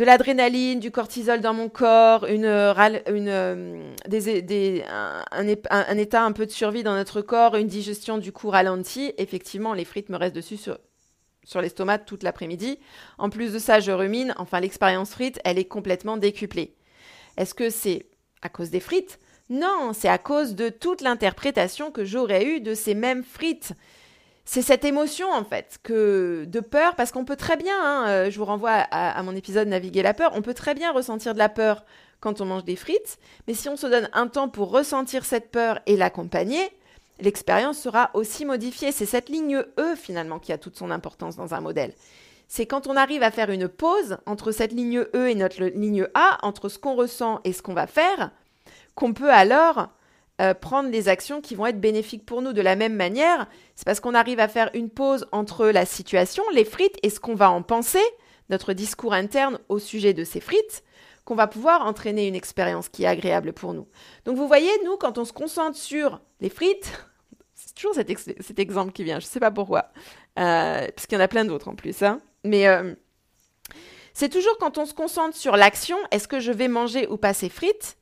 [0.00, 2.32] de l'adrénaline, du cortisol dans mon corps, un,
[5.98, 9.84] état un peu de survie dans notre corps, une digestion du coup ralentie, effectivement, les
[9.84, 10.78] frites me restent dessus sur,
[11.44, 12.78] sur l'estomac toute l'après-midi.
[13.18, 14.32] En plus de ça, je rumine.
[14.38, 16.74] Enfin, l'expérience frite, elle est complètement décuplée.
[17.36, 18.06] Est-ce que c'est
[18.40, 19.18] à cause des frites?
[19.50, 23.74] Non, c'est à cause de toute l'interprétation que j'aurais eue de ces mêmes frites
[24.52, 28.30] c'est cette émotion en fait que de peur parce qu'on peut très bien hein, euh,
[28.32, 31.38] je vous renvoie à, mon épisode naviguer la peur on peut très bien ressentir de
[31.38, 31.84] la peur
[32.18, 35.52] quand on mange des frites mais si on se donne un temps pour ressentir cette
[35.52, 36.68] peur et l'accompagner
[37.20, 38.92] l'expérience sera aussi modifiée.
[38.92, 41.92] C'est cette ligne E finalement qui a toute son importance dans un modèle.
[42.48, 46.08] C'est quand on arrive à faire une pause entre cette ligne E et notre ligne
[46.14, 48.30] A, entre ce qu'on ressent et ce qu'on va faire,
[48.94, 49.88] qu'on peut alors
[50.40, 52.54] euh, prendre les actions qui vont être bénéfiques pour nous.
[52.54, 56.42] De la même manière, c'est parce qu'on arrive à faire une pause entre la situation,
[56.54, 58.02] les frites, et ce qu'on va en penser,
[58.48, 60.82] notre discours interne au sujet de ces frites,
[61.26, 63.86] qu'on va pouvoir entraîner une expérience qui est agréable pour nous.
[64.24, 66.90] Donc vous voyez, nous, quand on se concentre sur les frites,
[67.54, 69.90] c'est toujours cet, exemple qui vient, je ne sais pas pourquoi,
[70.38, 72.18] euh, parce qu'il y en a plein d'autres en plus, hein.
[72.44, 72.94] mais euh,
[74.14, 77.34] c'est toujours quand on se concentre sur l'action, est-ce que je vais manger ou pas
[77.34, 77.98] ces frites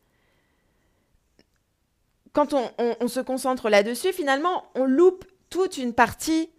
[2.39, 6.53] Quand on, se concentre là-dessus, finalement, on loupe toute une partie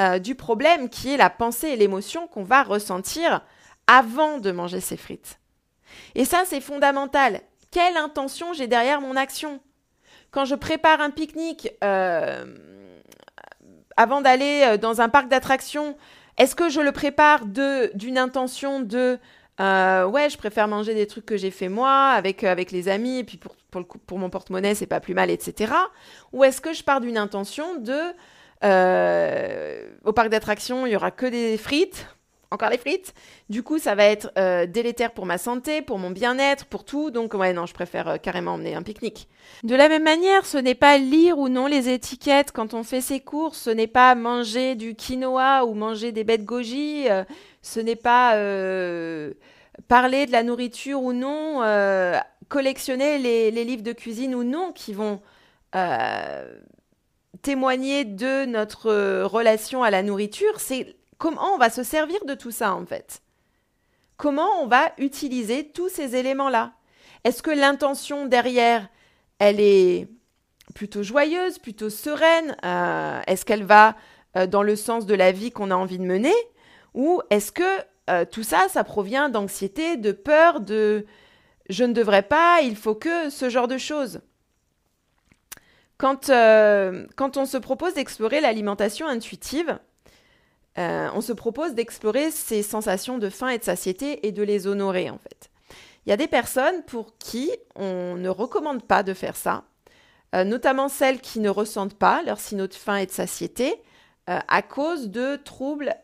[0.00, 3.44] euh, du problème qui est la pensée et l'émotion qu'on va ressentir
[3.86, 5.38] avant de manger ces frites.
[6.14, 7.42] Et ça, c'est fondamental.
[7.70, 9.60] Quelle intention j'ai derrière mon action?
[10.30, 12.46] Quand je prépare un pique-nique euh,
[13.98, 15.98] avant d'aller euh, dans un parc d'attractions,
[16.38, 19.18] est-ce que je le prépare d'une intention de
[19.60, 23.18] euh, ouais, je préfère manger des trucs que j'ai fait moi avec, avec les amis,
[23.18, 25.72] et puis pour, pour, pour mon porte-monnaie, c'est pas plus mal, etc.
[26.32, 28.00] Ou est-ce que je pars d'une intention de
[30.04, 32.06] au parc d'attractions, il y aura que des frites
[32.50, 33.14] encore les frites.
[33.50, 37.10] Du coup, ça va être euh, délétère pour ma santé, pour mon bien-être, pour tout.
[37.10, 39.28] Donc, ouais, non, je préfère euh, carrément emmener un pique-nique.
[39.64, 43.00] De la même manière, ce n'est pas lire ou non les étiquettes quand on fait
[43.00, 43.58] ses courses.
[43.58, 47.06] Ce n'est pas manger du quinoa ou manger des bêtes goji.
[47.08, 47.24] Euh,
[47.62, 48.32] ce n'est pas
[49.88, 51.62] parler de la nourriture ou non,
[52.48, 55.20] collectionner les, les, livres de cuisine ou non qui vont
[57.42, 60.60] témoigner de notre relation à la nourriture.
[60.60, 63.22] C'est comment on va se servir de tout ça en fait?
[64.16, 66.72] Comment on va utiliser tous ces éléments-là?
[67.24, 68.88] Est-ce que l'intention derrière,
[69.38, 70.08] elle est
[70.74, 72.56] plutôt joyeuse, plutôt sereine?
[72.64, 73.96] Euh, Est-ce qu'elle va
[74.36, 76.34] euh, dans le sens de la vie qu'on a envie de mener?
[76.94, 77.64] Ou est-ce que
[78.08, 81.04] euh, tout ça, ça provient d'anxiété, de peur, de
[81.68, 84.20] je ne devrais pas, il faut que ce genre de choses?
[85.98, 89.78] Quand, quand on se propose d'explorer l'alimentation intuitive,
[90.78, 94.66] euh, on se propose d'explorer ces sensations de faim et de satiété et de les
[94.66, 95.50] honorer en fait.
[96.04, 99.64] Il y a des personnes pour qui on ne recommande pas de faire ça,
[100.34, 103.74] euh, notamment celles qui ne ressentent pas leur signaux de faim et de satiété
[104.28, 105.94] euh, à cause de troubles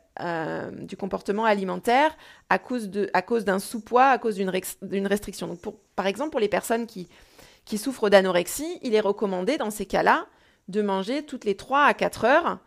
[0.82, 2.14] du comportement alimentaire,
[2.50, 4.50] à cause, d'un sous-poids, à cause d'une,
[5.06, 5.48] restriction.
[5.48, 5.58] Donc
[5.96, 7.08] par exemple, pour les personnes qui,
[7.64, 10.26] qui souffrent d'anorexie, il est recommandé dans ces cas-là
[10.68, 12.58] de manger toutes les 3 à 4 heures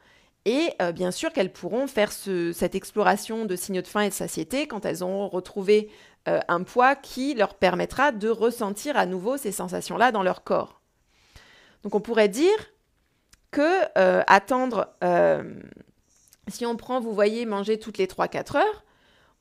[0.46, 4.14] et euh, bien sûr qu'elles pourront faire cette exploration de signaux de faim et de
[4.14, 5.90] satiété quand elles auront retrouvé
[6.28, 10.82] euh, un poids qui leur permettra de ressentir à nouveau ces sensations-là dans leur corps.
[11.84, 12.56] Donc on pourrait dire
[13.50, 14.90] que euh, attendre,
[16.48, 18.84] si on prend, vous voyez, manger toutes les 3-4 heures,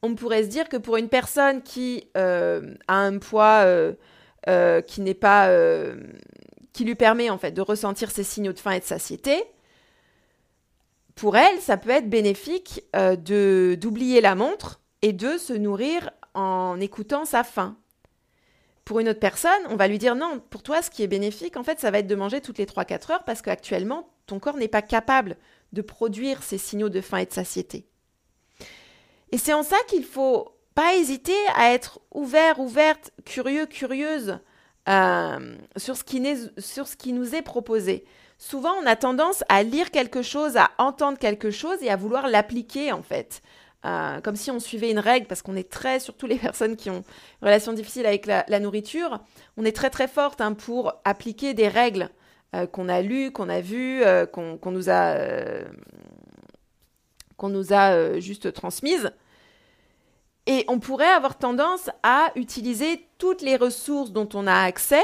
[0.03, 3.67] on pourrait se dire que pour une personne qui a un poids
[4.87, 5.51] qui n'est pas...
[6.73, 9.43] qui lui permet en fait de ressentir ces signaux de faim et de satiété,
[11.15, 13.17] pour elle, ça peut être bénéfique euh,
[13.77, 17.77] d'oublier la montre et de se nourrir en écoutant sa faim.
[18.85, 21.57] Pour une autre personne, on va lui dire non, pour toi, ce qui est bénéfique,
[21.57, 24.57] en fait, ça va être de manger toutes les 3-4 heures parce qu'actuellement, ton corps
[24.57, 25.37] n'est pas capable
[25.73, 27.87] de produire ces signaux de faim et de satiété.
[29.31, 34.39] Et c'est en ça qu'il faut pas hésiter à être ouvert, ouverte, curieux, curieuse
[34.89, 38.05] euh, sur ce qui nous est proposé
[38.39, 42.29] souvent on a tendance à lire quelque chose, à entendre quelque chose et à vouloir
[42.29, 43.43] l'appliquer en fait.
[43.85, 46.89] Euh, comme si on suivait une règle, parce qu'on est très, surtout les personnes qui
[46.91, 47.05] ont
[47.43, 49.21] une relation difficile avec la, nourriture,
[49.57, 52.09] on est très très forte hein, pour appliquer des règles
[52.55, 55.17] euh, qu'on a lues, qu'on a vues, euh, qu'on nous a,
[57.37, 59.11] qu'on nous a juste transmises.
[60.47, 65.03] Et on pourrait avoir tendance à utiliser toutes les ressources dont on a accès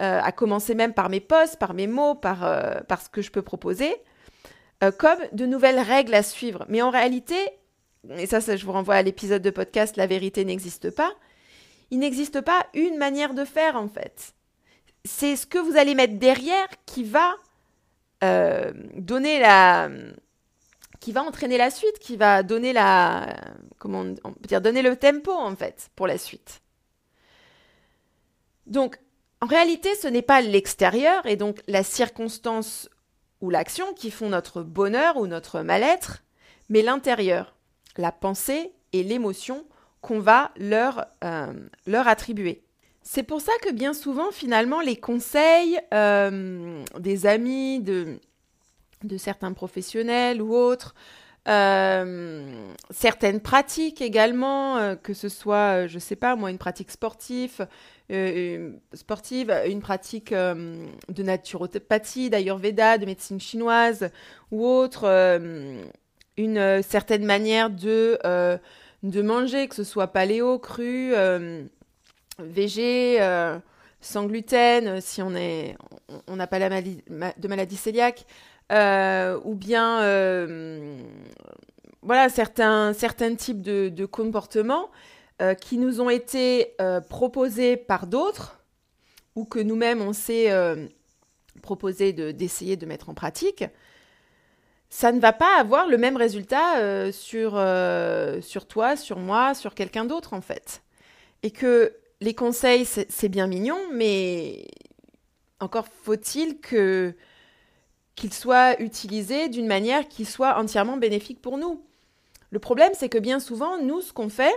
[0.00, 3.22] euh, à commencer même par mes posts, par mes mots, par, euh, par ce que
[3.22, 3.94] je peux proposer,
[4.82, 6.64] euh, comme de nouvelles règles à suivre.
[6.68, 7.36] Mais en réalité,
[8.10, 11.12] et ça, je vous renvoie à l'épisode de podcast La vérité n'existe pas,
[11.92, 14.34] il n'existe pas une manière de faire en fait.
[15.04, 17.36] C'est ce que vous allez mettre derrière qui va
[18.96, 19.90] donner la
[20.98, 23.36] qui va entraîner la suite, qui va donner la
[23.78, 24.06] comment
[24.48, 26.62] dire donner le tempo en fait pour la suite.
[28.66, 28.98] Donc
[29.44, 32.88] en réalité, ce n'est pas l'extérieur et donc la circonstance
[33.42, 36.22] ou l'action qui font notre bonheur ou notre mal-être,
[36.70, 37.54] mais l'intérieur,
[37.98, 39.66] la pensée et l'émotion
[40.00, 41.52] qu'on va leur, euh,
[41.86, 42.62] leur attribuer.
[43.02, 48.18] C'est pour ça que bien souvent, finalement, les conseils euh, des amis, de,
[49.02, 50.94] de certains professionnels ou autres,
[51.48, 57.66] euh, certaines pratiques également, euh, que ce soit, je sais pas moi, une pratique sportive,
[58.92, 64.10] sportive, une pratique de naturopathie, d'ayurveda, de médecine chinoise
[64.50, 65.08] ou autre,
[66.36, 68.18] une certaine manière de,
[69.02, 71.14] de manger, que ce soit paléo, cru
[72.38, 73.58] végé, euh,
[74.00, 75.74] sans gluten, euh, si on n'a
[76.26, 78.26] on, pas la de maladie cœliaque,
[78.72, 80.00] euh, ou bien
[82.02, 84.90] voilà certains, certains types de, comportements
[85.60, 86.76] qui nous ont été
[87.08, 88.60] proposés par d'autres
[89.34, 90.50] ou que nous-mêmes on s'est
[91.62, 93.64] proposé d'essayer de, mettre en pratique,
[94.90, 97.52] ça ne va pas avoir le même résultat sur,
[98.42, 100.82] sur toi, sur moi, sur quelqu'un d'autre en fait.
[101.42, 104.66] Et que les conseils, c'est bien mignon, mais
[105.60, 107.14] encore faut-il que
[108.16, 111.82] qu'ils soient utilisés d'une manière qui soit entièrement bénéfique pour nous.
[112.50, 114.54] Le problème, c'est que bien souvent, nous, ce qu'on fait,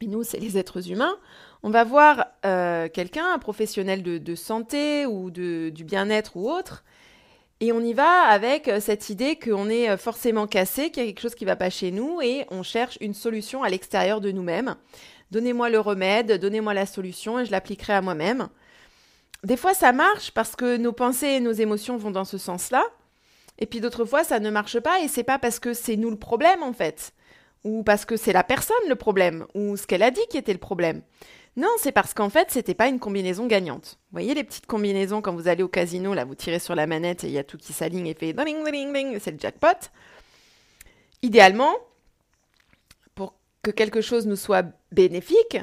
[0.00, 1.16] et nous, c'est les êtres humains,
[1.62, 6.84] on va voir euh, quelqu'un, un professionnel de, santé ou de, du bien-être ou autre,
[7.60, 11.22] et on y va avec cette idée qu'on est forcément cassé, qu'il y a quelque
[11.22, 14.32] chose qui ne va pas chez nous, et on cherche une solution à l'extérieur de
[14.32, 14.74] nous-mêmes
[15.34, 18.48] donnez-moi le remède, donnez-moi la solution et je l'appliquerai à moi-même.
[19.44, 22.82] Des fois, ça marche parce que nos pensées et nos émotions vont dans ce sens-là.
[23.58, 26.10] Et puis d'autres fois, ça ne marche pas et c'est pas parce que c'est nous
[26.10, 27.12] le problème en fait,
[27.62, 30.52] ou parce que c'est la personne le problème, ou ce qu'elle a dit qui était
[30.52, 31.02] le problème.
[31.56, 33.98] Non, c'est parce qu'en fait, c'était pas une combinaison gagnante.
[34.10, 36.88] Vous voyez les petites combinaisons quand vous allez au casino, là, vous tirez sur la
[36.88, 39.38] manette et il y a tout qui s'aligne et fait ding ding ding, c'est le
[39.38, 39.88] jackpot.
[41.22, 41.74] Idéalement,
[43.64, 45.58] que quelque chose nous soit bénéfique,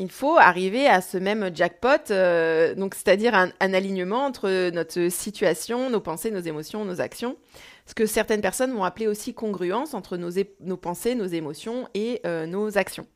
[0.00, 5.90] il faut arriver à ce même jackpot, euh, donc c'est-à-dire un, alignement entre notre situation,
[5.90, 7.36] nos pensées, nos émotions, nos actions.
[7.84, 12.46] Ce que certaines personnes vont appeler aussi congruence entre nos, pensées, nos émotions et euh,
[12.46, 13.06] nos actions.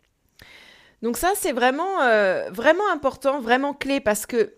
[1.00, 2.50] Donc ça, c'est vraiment, euh,
[2.92, 4.52] important, vraiment clé parce que,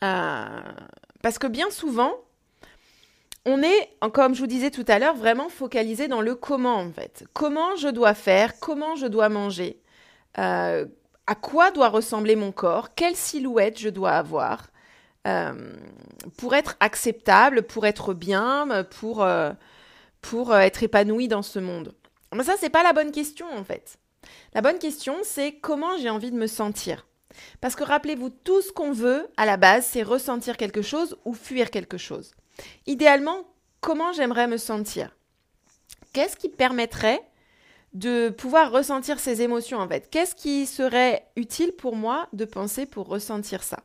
[0.00, 2.12] parce que bien souvent,
[3.44, 6.90] on est, comme je vous disais tout à l'heure, vraiment focalisé dans le comment en
[6.90, 7.24] fait.
[7.34, 9.80] Comment je dois faire, comment je dois manger,
[10.38, 10.86] euh,
[11.26, 14.68] à quoi doit ressembler mon corps, quelle silhouette je dois avoir
[15.26, 15.72] euh,
[16.38, 19.52] pour être acceptable, pour être bien, pour, euh,
[20.22, 21.94] pour être épanoui dans ce monde?
[22.34, 23.98] Mais ça, c'est pas la bonne question en fait.
[24.54, 27.06] La bonne question, c'est comment j'ai envie de me sentir.
[27.60, 31.34] Parce que rappelez-vous, tout ce qu'on veut à la base, c'est ressentir quelque chose ou
[31.34, 32.32] fuir quelque chose.
[32.86, 33.44] Idéalement,
[33.80, 35.14] comment j'aimerais me sentir?
[36.12, 37.20] Qu'est-ce qui permettrait
[37.94, 42.86] de pouvoir ressentir ces émotions en fait Qu'est-ce qui serait utile pour moi de penser
[42.86, 43.78] pour ressentir ça?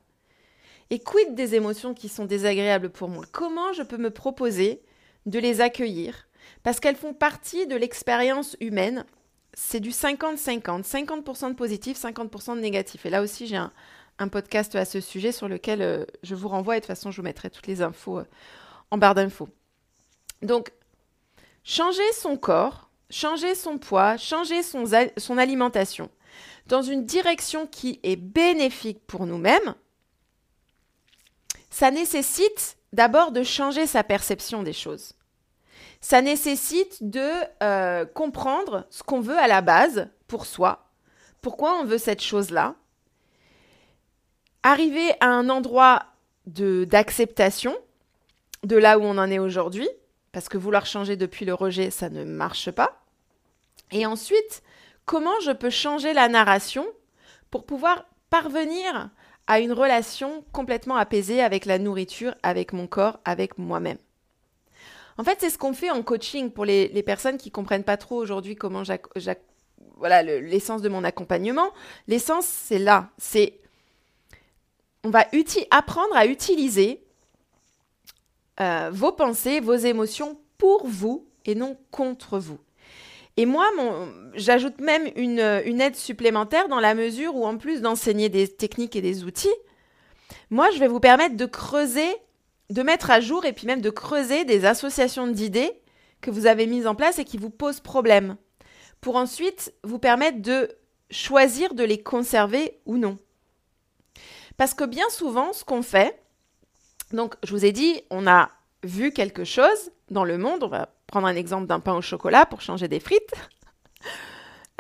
[0.89, 3.26] Et quid des émotions qui sont désagréables pour moi?
[3.32, 4.82] Comment je peux me proposer
[5.26, 6.28] de les accueillir?
[6.62, 9.06] Parce qu'elles font partie de l'expérience humaine.
[9.54, 13.06] C'est du 50-50, 50%, de positif, 50% de négatif.
[13.06, 13.72] Et là aussi, j'ai un,
[14.32, 17.18] podcast à ce sujet sur lequel euh, je vous renvoie et de toute façon, je
[17.18, 18.26] vous mettrai toutes les infos euh,
[18.89, 19.50] en barre d'infos.
[20.42, 20.72] Donc,
[21.63, 26.10] changer son corps, changer son poids, changer son, alimentation
[26.67, 29.76] dans une direction qui est bénéfique pour nous-mêmes,
[31.69, 35.13] ça nécessite d'abord de changer sa perception des choses.
[36.02, 37.30] Ça nécessite de
[37.62, 40.89] euh, comprendre ce qu'on veut à la base pour soi,
[41.41, 42.76] pourquoi on veut cette chose-là,
[44.63, 46.04] arriver à un endroit
[46.45, 47.76] d'acceptation
[48.63, 49.89] de là où on en est aujourd'hui,
[50.32, 53.03] parce que vouloir changer depuis le rejet, ça ne marche pas.
[53.91, 54.63] Et ensuite,
[55.06, 56.86] comment je peux changer la narration
[57.52, 59.10] pour pouvoir parvenir
[59.48, 63.98] à une relation complètement apaisée avec la nourriture, avec mon corps, avec moi-même?
[65.17, 68.17] En fait, c'est ce qu'on fait en coaching pour les, personnes qui comprennent pas trop
[68.17, 68.84] aujourd'hui comment
[69.98, 71.72] voilà l'essence de mon accompagnement.
[72.08, 73.60] L'essence, c'est là, c'est
[75.04, 75.26] on va
[75.69, 77.04] apprendre à utiliser
[78.60, 82.60] euh, vos pensées, vos émotions pour vous et non contre vous.
[83.38, 83.65] Et moi,
[84.36, 89.02] j'ajoute même une, aide supplémentaire dans la mesure où, en plus d'enseigner des techniques et
[89.02, 89.54] des outils,
[90.50, 92.15] moi, je vais vous permettre de creuser,
[92.69, 95.72] de mettre à jour et puis même de creuser des associations d'idées
[96.22, 98.38] que vous avez mises en place et qui vous posent problème,
[99.02, 100.69] pour ensuite vous permettre de
[101.10, 103.17] choisir de les conserver ou non.
[104.58, 106.24] Parce que bien souvent, ce qu'on fait,
[107.12, 108.50] donc, je vous ai dit, on a
[108.84, 110.63] vu quelque chose dans le monde.
[110.63, 113.34] On va prendre un exemple d'un pain au chocolat pour changer des frites.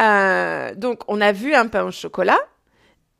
[0.01, 2.39] Euh, donc, on a vu un pain au chocolat.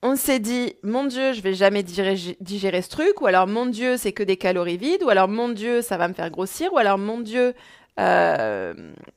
[0.01, 3.95] on s'est dit, mon Dieu, je vais jamais digérer, ce truc, ou alors mon Dieu,
[3.95, 6.79] c'est que des calories vides, ou alors mon Dieu, ça va me faire grossir, ou
[6.79, 7.53] alors mon Dieu,
[7.99, 8.73] euh,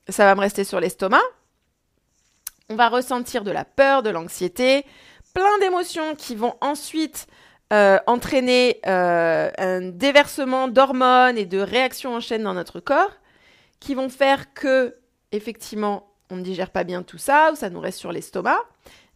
[0.06, 1.22] ça va me rester sur l'estomac.
[2.68, 4.84] On va ressentir de la peur, de l'anxiété,
[5.32, 7.26] plein d'émotions qui vont ensuite
[7.72, 13.12] euh, entraîner un déversement d'hormones et de réactions en chaîne dans notre corps,
[13.80, 14.96] qui vont faire que,
[15.32, 18.58] effectivement, on ne digère pas bien tout ça, ou ça nous reste sur l'estomac.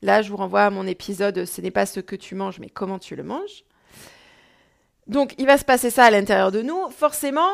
[0.02, 2.70] Là, je vous renvoie à mon épisode Ce n'est pas ce que tu manges, mais
[2.70, 3.64] comment tu le manges.
[5.06, 6.88] Donc, il va se passer ça à l'intérieur de nous.
[6.90, 7.50] Forcément,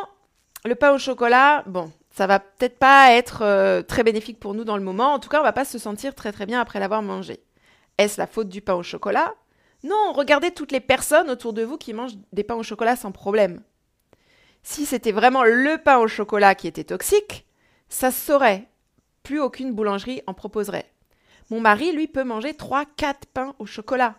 [0.64, 4.64] le pain au chocolat, bon, ça va peut-être pas être euh, très bénéfique pour nous
[4.64, 5.14] dans le moment.
[5.14, 7.40] En tout cas, on va pas se sentir très très bien après l'avoir mangé.
[7.98, 9.34] Est-ce la faute du pain au chocolat?
[9.84, 13.12] Non, regardez toutes les personnes autour de vous qui mangent des pains au chocolat sans
[13.12, 13.62] problème.
[14.68, 17.46] Si c'était vraiment le pain au chocolat qui était toxique,
[17.88, 18.66] ça se saurait.
[19.22, 20.90] Plus aucune boulangerie en proposerait.
[21.50, 24.16] Mon mari, lui, peut manger 3-4 pains au chocolat.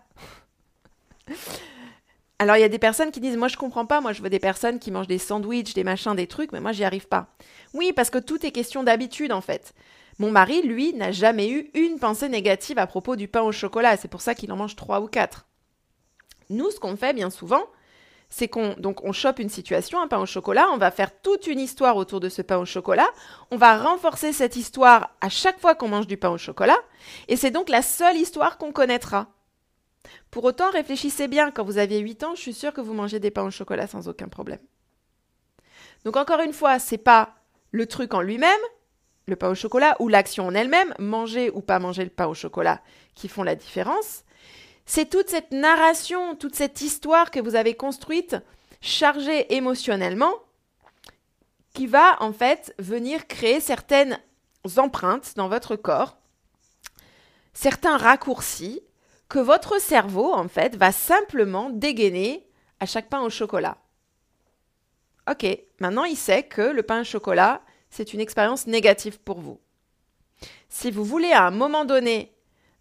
[2.40, 4.00] Alors, il y a des personnes qui disent Moi, je comprends pas.
[4.00, 6.72] Moi, je veux des personnes qui mangent des sandwichs, des machins, des trucs, mais moi,
[6.72, 7.28] j'y arrive pas.
[7.74, 9.74] Oui, parce que tout est question d'habitude, en fait.
[10.18, 13.98] Mon mari, lui, n'a jamais eu une pensée négative à propos du pain au chocolat.
[13.98, 15.46] C'est pour ça qu'il en mange 3 ou 4.
[16.52, 17.66] Nous, ce qu'on fait bien souvent,
[18.30, 21.60] c'est qu'on on chope une situation, un pain au chocolat, on va faire toute une
[21.60, 23.08] histoire autour de ce pain au chocolat,
[23.52, 26.78] on va renforcer cette histoire à chaque fois qu'on mange du pain au chocolat,
[27.28, 29.28] et c'est donc la seule histoire qu'on connaîtra.
[30.32, 33.20] Pour autant, réfléchissez bien, quand vous aviez 8 ans, je suis sûre que vous mangez
[33.20, 34.60] des pains au chocolat sans aucun problème.
[36.04, 37.36] Donc encore une fois, c'est pas
[37.72, 38.60] le truc en lui-même,
[39.26, 42.34] le pain au chocolat, ou l'action en elle-même, manger ou pas manger le pain au
[42.34, 42.82] chocolat,
[43.16, 44.24] qui font la différence.
[44.88, 48.38] C'est toute cette narration, toute cette histoire que vous avez construite,
[48.80, 50.34] chargée émotionnellement,
[51.73, 54.17] qui va en fait venir créer certaines
[54.78, 56.17] empreintes dans votre corps,
[57.54, 58.82] certains raccourcis
[59.28, 62.47] que votre cerveau en fait va simplement dégainer
[62.80, 63.78] à chaque pain au chocolat.
[65.30, 65.45] Ok,
[65.82, 69.60] maintenant il sait que le pain au chocolat, c'est une expérience négative pour vous.
[70.69, 72.37] Si vous voulez à un moment donné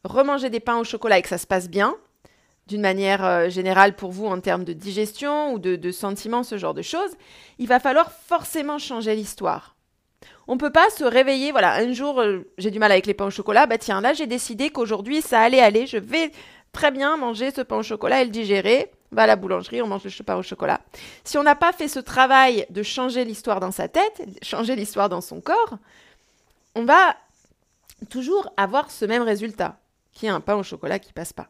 [0.06, 1.96] remanger des pains au chocolat et que ça se passe bien,
[2.66, 6.74] d'une manière euh, générale pour vous en termes de digestion ou de, sentiments, ce genre
[6.74, 7.12] de choses,
[7.58, 9.76] il va falloir forcément changer l'histoire.
[10.48, 13.14] On ne peut pas se réveiller, voilà, un jour euh, j'ai du mal avec les
[13.14, 16.30] pains au chocolat, bah tiens, là j'ai décidé qu'aujourd'hui ça allait aller, je vais
[16.72, 18.90] très bien manger ce pain au chocolat et le digérer.
[19.12, 20.80] Va à la boulangerie, on mange le pain au chocolat.
[21.22, 25.08] Si on n'a pas fait ce travail de changer l'histoire dans sa tête, changer l'histoire
[25.08, 25.78] dans son corps,
[26.74, 27.16] on va
[28.10, 29.78] toujours avoir ce même résultat
[30.16, 31.48] qui est un pain au chocolat qui passe pas.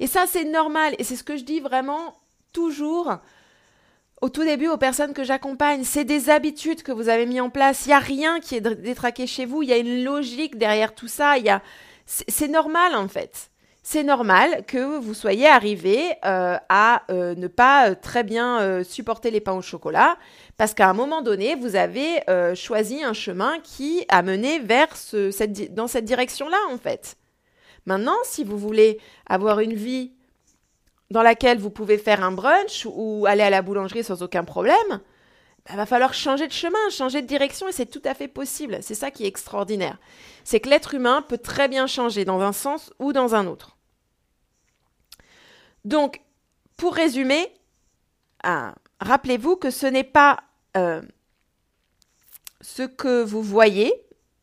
[0.00, 0.94] Et ça, c'est normal.
[0.98, 2.14] Et c'est ce que je dis vraiment
[2.52, 3.18] toujours
[4.20, 5.84] au tout début aux personnes que j'accompagne.
[5.84, 7.86] C'est des habitudes que vous avez mis en place.
[7.86, 9.62] Il n'y a rien qui est détraqué chez vous.
[9.62, 11.38] Il y a une logique derrière tout ça.
[11.38, 11.62] Il y a...
[12.06, 13.50] C'est normal, en fait.
[13.86, 19.30] C'est normal que vous soyez arrivé euh, à euh, ne pas euh, très bien supporter
[19.30, 20.16] les pains au chocolat
[20.56, 22.22] parce qu'à un moment donné, vous avez
[22.54, 27.16] choisi un chemin qui a mené vers cette, dans cette direction-là, en fait.
[27.86, 30.12] Maintenant, si vous voulez avoir une vie
[31.10, 35.00] dans laquelle vous pouvez faire un brunch ou aller à la boulangerie sans aucun problème,
[35.66, 38.28] il bah, va falloir changer de chemin, changer de direction et c'est tout à fait
[38.28, 38.78] possible.
[38.82, 39.98] C'est ça qui est extraordinaire.
[40.44, 43.76] C'est que l'être humain peut très bien changer dans un sens ou dans un autre.
[45.84, 46.20] Donc,
[46.76, 47.52] pour résumer,
[48.42, 50.42] ah, rappelez-vous que ce n'est pas
[50.76, 51.02] euh,
[52.60, 53.92] ce que vous voyez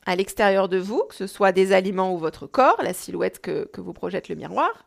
[0.06, 3.70] à l'extérieur de vous, que ce soit des aliments ou votre corps, la silhouette que,
[3.78, 4.86] vous projette le miroir.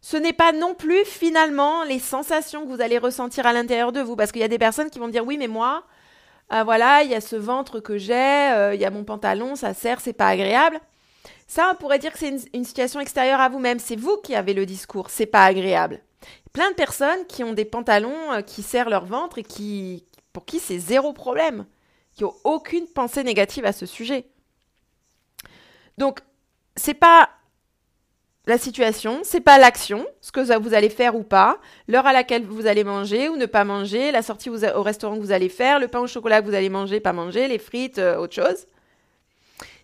[0.00, 4.00] Ce n'est pas non plus finalement les sensations que vous allez ressentir à l'intérieur de
[4.00, 5.84] vous, parce qu'il y a des personnes qui vont dire oui, mais moi,
[6.52, 8.14] euh, voilà, il y a ce ventre que j'ai,
[8.52, 10.80] euh, il y a mon pantalon, ça serre, c'est pas agréable.
[11.48, 13.78] Ça, on pourrait dire que c'est une, une, situation extérieure à vous-même.
[13.78, 16.00] C'est vous qui avez le discours, c'est pas agréable.
[16.52, 20.44] Plein de personnes qui ont des pantalons euh, qui serrent leur ventre et qui, pour
[20.44, 21.66] qui c'est zéro problème
[22.16, 24.26] qui n'ont aucune pensée négative à ce sujet.
[25.98, 26.20] Donc,
[26.74, 27.30] c'est pas
[28.46, 32.44] la situation, c'est pas l'action, ce que vous allez faire ou pas, l'heure à laquelle
[32.44, 35.78] vous allez manger ou ne pas manger, la sortie au restaurant que vous allez faire,
[35.80, 38.66] le pain au chocolat que vous allez manger, pas manger, les frites, euh, autre chose.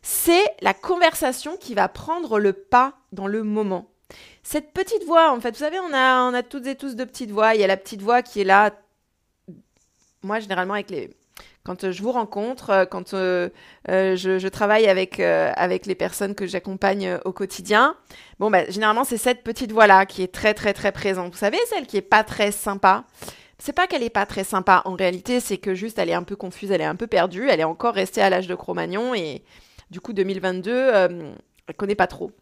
[0.01, 3.89] C'est la conversation qui va prendre le pas dans le moment.
[4.43, 7.05] Cette petite voix, en fait, vous savez, on a, on a toutes et tous de
[7.05, 7.55] petites voix.
[7.55, 8.72] Il y a la petite voix qui est là.
[10.22, 11.11] Moi, généralement, avec les,
[11.65, 13.49] quand euh, je vous rencontre, euh, quand euh,
[13.87, 17.97] je, travaille avec, avec les personnes que j'accompagne au quotidien,
[18.39, 21.33] bon, bah, généralement, c'est cette petite voix-là qui est très, très, très présente.
[21.33, 23.05] Vous savez, celle qui est pas très sympa?
[23.59, 24.83] C'est pas qu'elle est pas très sympa.
[24.87, 27.49] En réalité, c'est que juste, elle est un peu confuse, elle est un peu perdue.
[27.49, 29.45] Elle est encore restée à l'âge de Cro-Magnon et
[29.91, 32.33] du coup, 2022, elle connaît pas trop.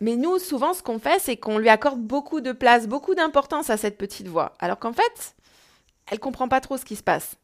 [0.00, 3.70] Mais nous, souvent, ce qu'on fait, c'est qu'on lui accorde beaucoup de place, beaucoup d'importance
[3.70, 5.36] à cette petite voix, alors qu'en fait,
[6.12, 7.36] elle comprend pas trop ce qui se passe.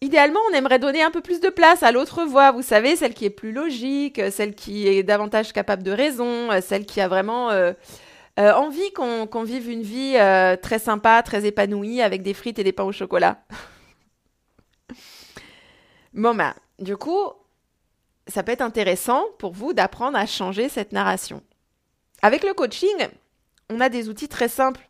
[0.00, 3.14] Idéalement, on aimerait donner un peu plus de place à l'autre voix, vous savez, celle
[3.14, 7.50] qui est plus logique, celle qui est davantage capable de raison, celle qui a vraiment
[7.50, 7.72] euh,
[8.40, 12.64] euh, envie qu'on vive une vie euh, très sympa, très épanouie, avec des frites et
[12.64, 13.38] des pains au chocolat.
[16.12, 17.22] bon, ben, du coup,
[18.26, 21.40] ça peut être intéressant pour vous d'apprendre à changer cette narration.
[22.20, 22.96] Avec le coaching,
[23.70, 24.88] on a des outils très simples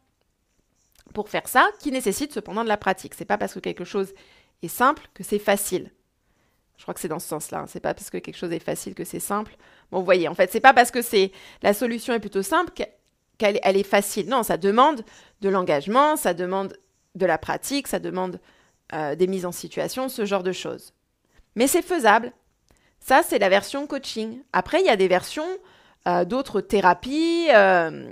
[1.14, 3.14] pour faire ça, qui nécessitent cependant de la pratique.
[3.14, 4.12] C'est pas parce que quelque chose
[4.62, 5.90] est simple que c'est facile.
[6.76, 7.60] Je crois que c'est dans ce sens-là.
[7.60, 7.66] Hein.
[7.68, 9.56] C'est pas parce que quelque chose est facile que c'est simple.
[9.90, 11.32] Bon, vous voyez, en fait, c'est pas parce que c'est
[11.62, 12.72] la solution est plutôt simple
[13.38, 14.28] qu'elle elle est facile.
[14.28, 15.02] Non, ça demande
[15.40, 16.76] de l'engagement, ça demande
[17.14, 18.40] de la pratique, ça demande
[18.92, 20.92] euh, des mises en situation, ce genre de choses.
[21.54, 22.32] Mais c'est faisable.
[23.00, 24.42] Ça, c'est la version coaching.
[24.52, 25.46] Après, il y a des versions
[26.08, 28.10] euh, d'autres thérapies euh,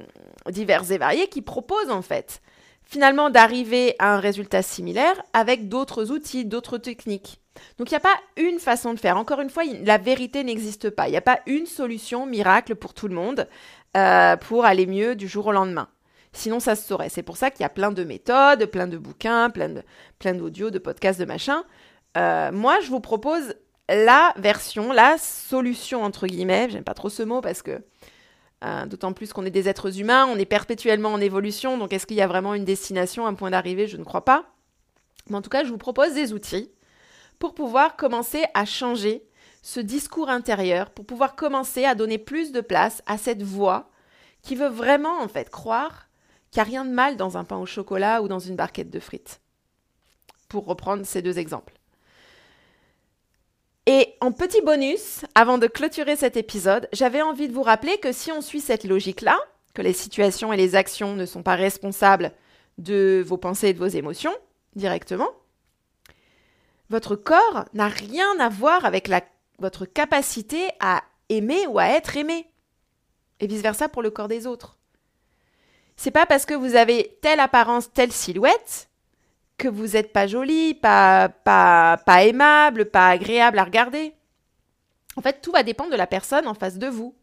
[0.48, 2.40] diverses et variées qui proposent en fait
[2.86, 7.40] finalement d'arriver à un résultat similaire avec d'autres outils, d'autres techniques.
[7.78, 9.16] Donc il n'y a pas une façon de faire.
[9.16, 11.08] Encore une fois, la vérité n'existe pas.
[11.08, 13.48] Il n'y a pas une solution miracle pour tout le monde
[13.96, 15.88] euh, pour aller mieux du jour au lendemain.
[16.32, 17.10] Sinon, ça se saurait.
[17.10, 19.82] C'est pour ça qu'il y a plein de méthodes, plein de bouquins, plein de
[20.18, 21.62] plein d'audios, de podcasts, de machin.
[22.16, 23.54] Euh, moi, je vous propose
[23.88, 26.68] la version, la solution entre guillemets.
[26.70, 27.82] J'aime pas trop ce mot parce que
[28.64, 32.06] euh, d'autant plus qu'on est des êtres humains, on est perpétuellement en évolution, donc est-ce
[32.06, 33.86] qu'il y a vraiment une destination, un point d'arrivée?
[33.86, 34.46] Je ne crois pas.
[35.28, 36.70] Mais en tout cas, je vous propose des outils
[37.38, 39.24] pour pouvoir commencer à changer
[39.62, 43.90] ce discours intérieur, pour pouvoir commencer à donner plus de place à cette voix
[44.42, 46.08] qui veut vraiment en fait croire
[46.50, 48.90] qu'il n'y a rien de mal dans un pain au chocolat ou dans une barquette
[48.90, 49.40] de frites.
[50.48, 51.74] Pour reprendre ces deux exemples.
[53.86, 58.12] Et en petit bonus, avant de clôturer cet épisode, j'avais envie de vous rappeler que
[58.12, 59.38] si on suit cette logique-là,
[59.74, 62.32] que les situations et les actions ne sont pas responsables
[62.78, 64.34] de vos pensées et de vos émotions
[64.74, 65.28] directement,
[66.88, 69.10] votre corps n'a rien à voir avec
[69.58, 72.46] votre capacité à aimer ou à être aimé.
[73.40, 74.78] Et vice-versa pour le corps des autres.
[75.96, 78.88] C'est pas parce que vous avez telle apparence, telle silhouette
[79.56, 84.14] que vous n'êtes pas jolie, pas, pas, pas aimable, pas agréable à regarder.
[85.16, 87.14] En fait, tout va dépendre de la personne en face de vous.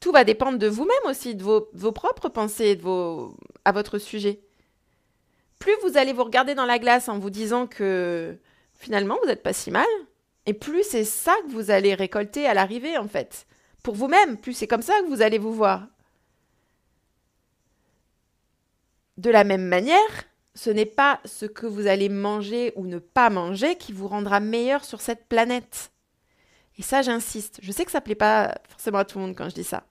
[0.00, 3.98] Tout va dépendre de vous-même aussi, de vos, vos, propres pensées de vos, à votre
[3.98, 4.40] sujet.
[5.58, 8.36] Plus vous allez vous regarder dans la glace en vous disant que
[8.74, 9.86] finalement vous n'êtes pas si mal,
[10.46, 13.46] et plus c'est ça que vous allez récolter à l'arrivée en fait.
[13.82, 15.86] Pour vous-même, plus c'est comme ça que vous allez vous voir.
[19.16, 20.24] De la même manière,
[20.54, 24.40] ce n'est pas ce que vous allez manger ou ne pas manger qui vous rendra
[24.40, 25.90] meilleur sur cette planète.
[26.78, 27.58] Et ça, j'insiste.
[27.62, 29.64] Je sais que ça ne plaît pas forcément à tout le monde quand je dis
[29.64, 29.84] ça.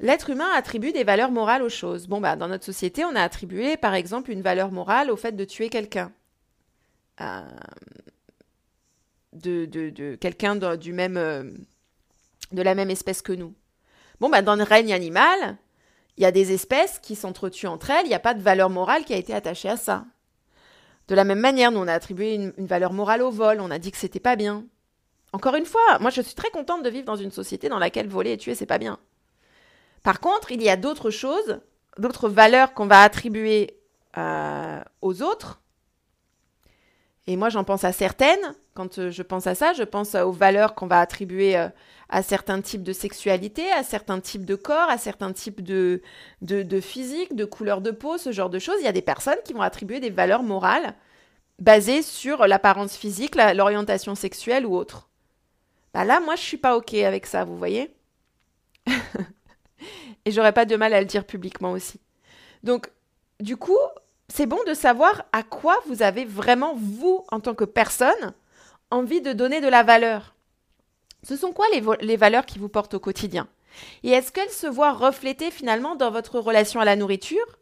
[0.00, 2.06] L'être humain attribue des valeurs morales aux choses.
[2.06, 5.32] Bon, bah, dans notre société, on a attribué, par exemple, une valeur morale au fait
[5.32, 6.12] de tuer quelqu'un.
[7.20, 7.42] Euh,
[9.32, 11.50] de, quelqu'un du même, euh,
[12.52, 13.54] de la même espèce que nous.
[14.20, 15.56] Bon, bah, dans le règne animal,
[16.18, 18.70] il y a des espèces qui s'entretuent entre elles, il n'y a pas de valeur
[18.70, 20.04] morale qui a été attachée à ça.
[21.06, 23.78] De la même manière, nous, on a attribué une, valeur morale au vol, on a
[23.78, 24.64] dit que c'était pas bien.
[25.32, 28.08] Encore une fois, moi je suis très contente de vivre dans une société dans laquelle
[28.08, 28.98] voler et tuer, c'est pas bien.
[30.02, 31.60] Par contre, il y a d'autres choses,
[31.98, 33.78] d'autres valeurs qu'on va attribuer
[34.16, 35.60] euh, aux autres.
[37.28, 38.54] Et moi, j'en pense à certaines.
[38.78, 41.68] Quand euh, je pense à ça, je pense aux valeurs qu'on va attribuer euh,
[42.08, 46.00] à certains types de sexualité, à certains types de corps, à certains types de,
[46.42, 48.76] de, physique, de couleur de peau, ce genre de choses.
[48.78, 50.94] Il y a des personnes qui vont attribuer des valeurs morales
[51.58, 55.08] basées sur l'apparence physique, l'orientation sexuelle ou autre.
[55.92, 57.92] Bah là, moi, je suis pas OK avec ça, vous voyez
[60.24, 61.98] Et j'aurais pas de mal à le dire publiquement aussi.
[62.62, 62.92] Donc,
[63.40, 63.76] du coup,
[64.28, 68.34] c'est bon de savoir à quoi vous avez vraiment, vous, en tant que personne,
[68.90, 70.34] envie de donner de la valeur.
[71.22, 71.66] Ce sont quoi
[72.00, 73.48] les, valeurs qui vous portent au quotidien?
[74.02, 77.58] Et est-ce qu'elles se voient reflétées finalement dans votre relation à la nourriture,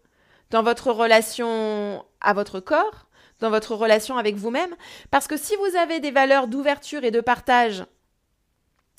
[0.50, 3.06] dans votre relation à votre corps,
[3.40, 4.74] dans votre relation avec vous-même?
[5.10, 7.84] Parce que si vous avez des valeurs d'ouverture et de partage,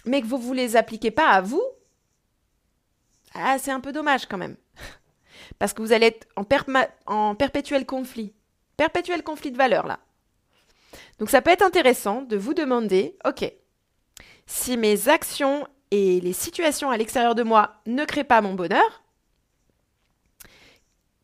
[0.05, 1.63] mais que vous ne les appliquez pas à vous,
[3.33, 4.57] ah, c'est un peu dommage quand même.
[5.59, 6.27] Parce que vous allez être
[7.05, 8.33] en perpétuel conflit.
[8.77, 9.99] Perpétuel conflit de valeurs là.
[11.19, 13.51] Donc ça peut être intéressant de vous demander, ok,
[14.45, 19.03] si mes actions et les situations à l'extérieur de moi ne créent pas mon bonheur,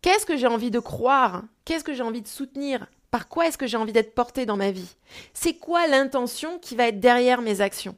[0.01, 1.43] qu'est-ce que j'ai envie de croire?
[1.65, 2.87] Qu'est-ce que j'ai envie de soutenir?
[3.11, 4.95] Par quoi est-ce que j'ai envie d'être porté dans ma vie?
[5.33, 7.95] C'est quoi l'intention qui va être derrière mes actions?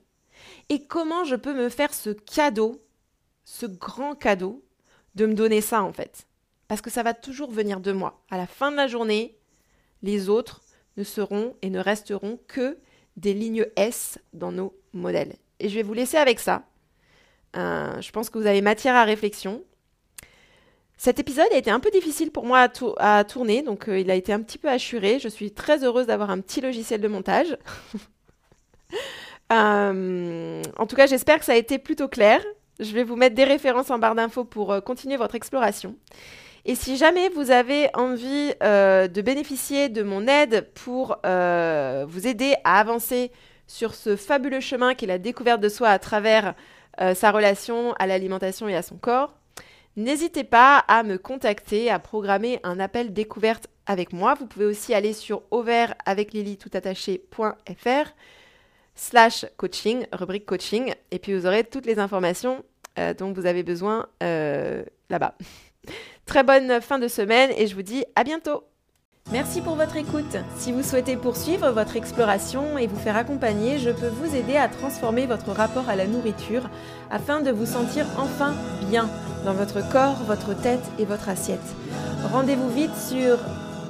[0.70, 2.84] Et comment je peux me faire ce cadeau,
[3.44, 4.64] ce grand cadeau,
[5.16, 6.28] de me donner ça en fait?
[6.68, 8.24] Parce que ça va toujours venir de moi.
[8.30, 9.38] À la fin de la journée,
[10.02, 10.62] les autres
[10.98, 12.78] ne seront et ne resteront que
[13.18, 15.36] des lignes S dans nos modèles.
[15.60, 16.64] Et je vais vous laisser avec ça.
[17.56, 19.64] Euh, je pense que vous avez matière à réflexion.
[20.98, 24.16] Cet épisode a été un peu difficile pour moi à, tourner, donc euh, il a
[24.16, 25.20] été un petit peu assuré.
[25.20, 27.58] Je suis très heureuse d'avoir un petit logiciel de montage.
[29.54, 32.44] Euh, en tout cas, j'espère que ça a été plutôt clair.
[32.80, 35.96] Je vais vous mettre des références en barre d'infos pour continuer votre exploration.
[36.66, 42.80] Et si jamais vous avez envie de bénéficier de mon aide pour vous aider à
[42.80, 43.32] avancer
[43.68, 46.56] sur ce fabuleux chemin qui est la découverte de soi à travers
[47.14, 49.36] sa relation à l'alimentation et à son corps,
[49.98, 54.34] N'hésitez pas à me contacter, à programmer un appel découverte avec moi.
[54.34, 58.10] Vous pouvez aussi aller sur auvertaveclily.fr
[58.96, 62.66] slash coaching, rubrique coaching, et puis vous aurez toutes les informations
[63.00, 65.38] euh, dont vous avez besoin euh, là-bas.
[66.26, 68.64] Très bonne fin de semaine et je vous dis à bientôt
[69.32, 70.38] Merci pour votre écoute.
[70.58, 74.68] Si vous souhaitez poursuivre votre exploration et vous faire accompagner, je peux vous aider à
[74.68, 76.70] transformer votre rapport à la nourriture
[77.10, 78.54] afin de vous sentir enfin
[78.90, 79.10] bien
[79.44, 81.60] dans votre corps, votre tête et votre assiette.
[82.32, 83.40] Rendez-vous vite sur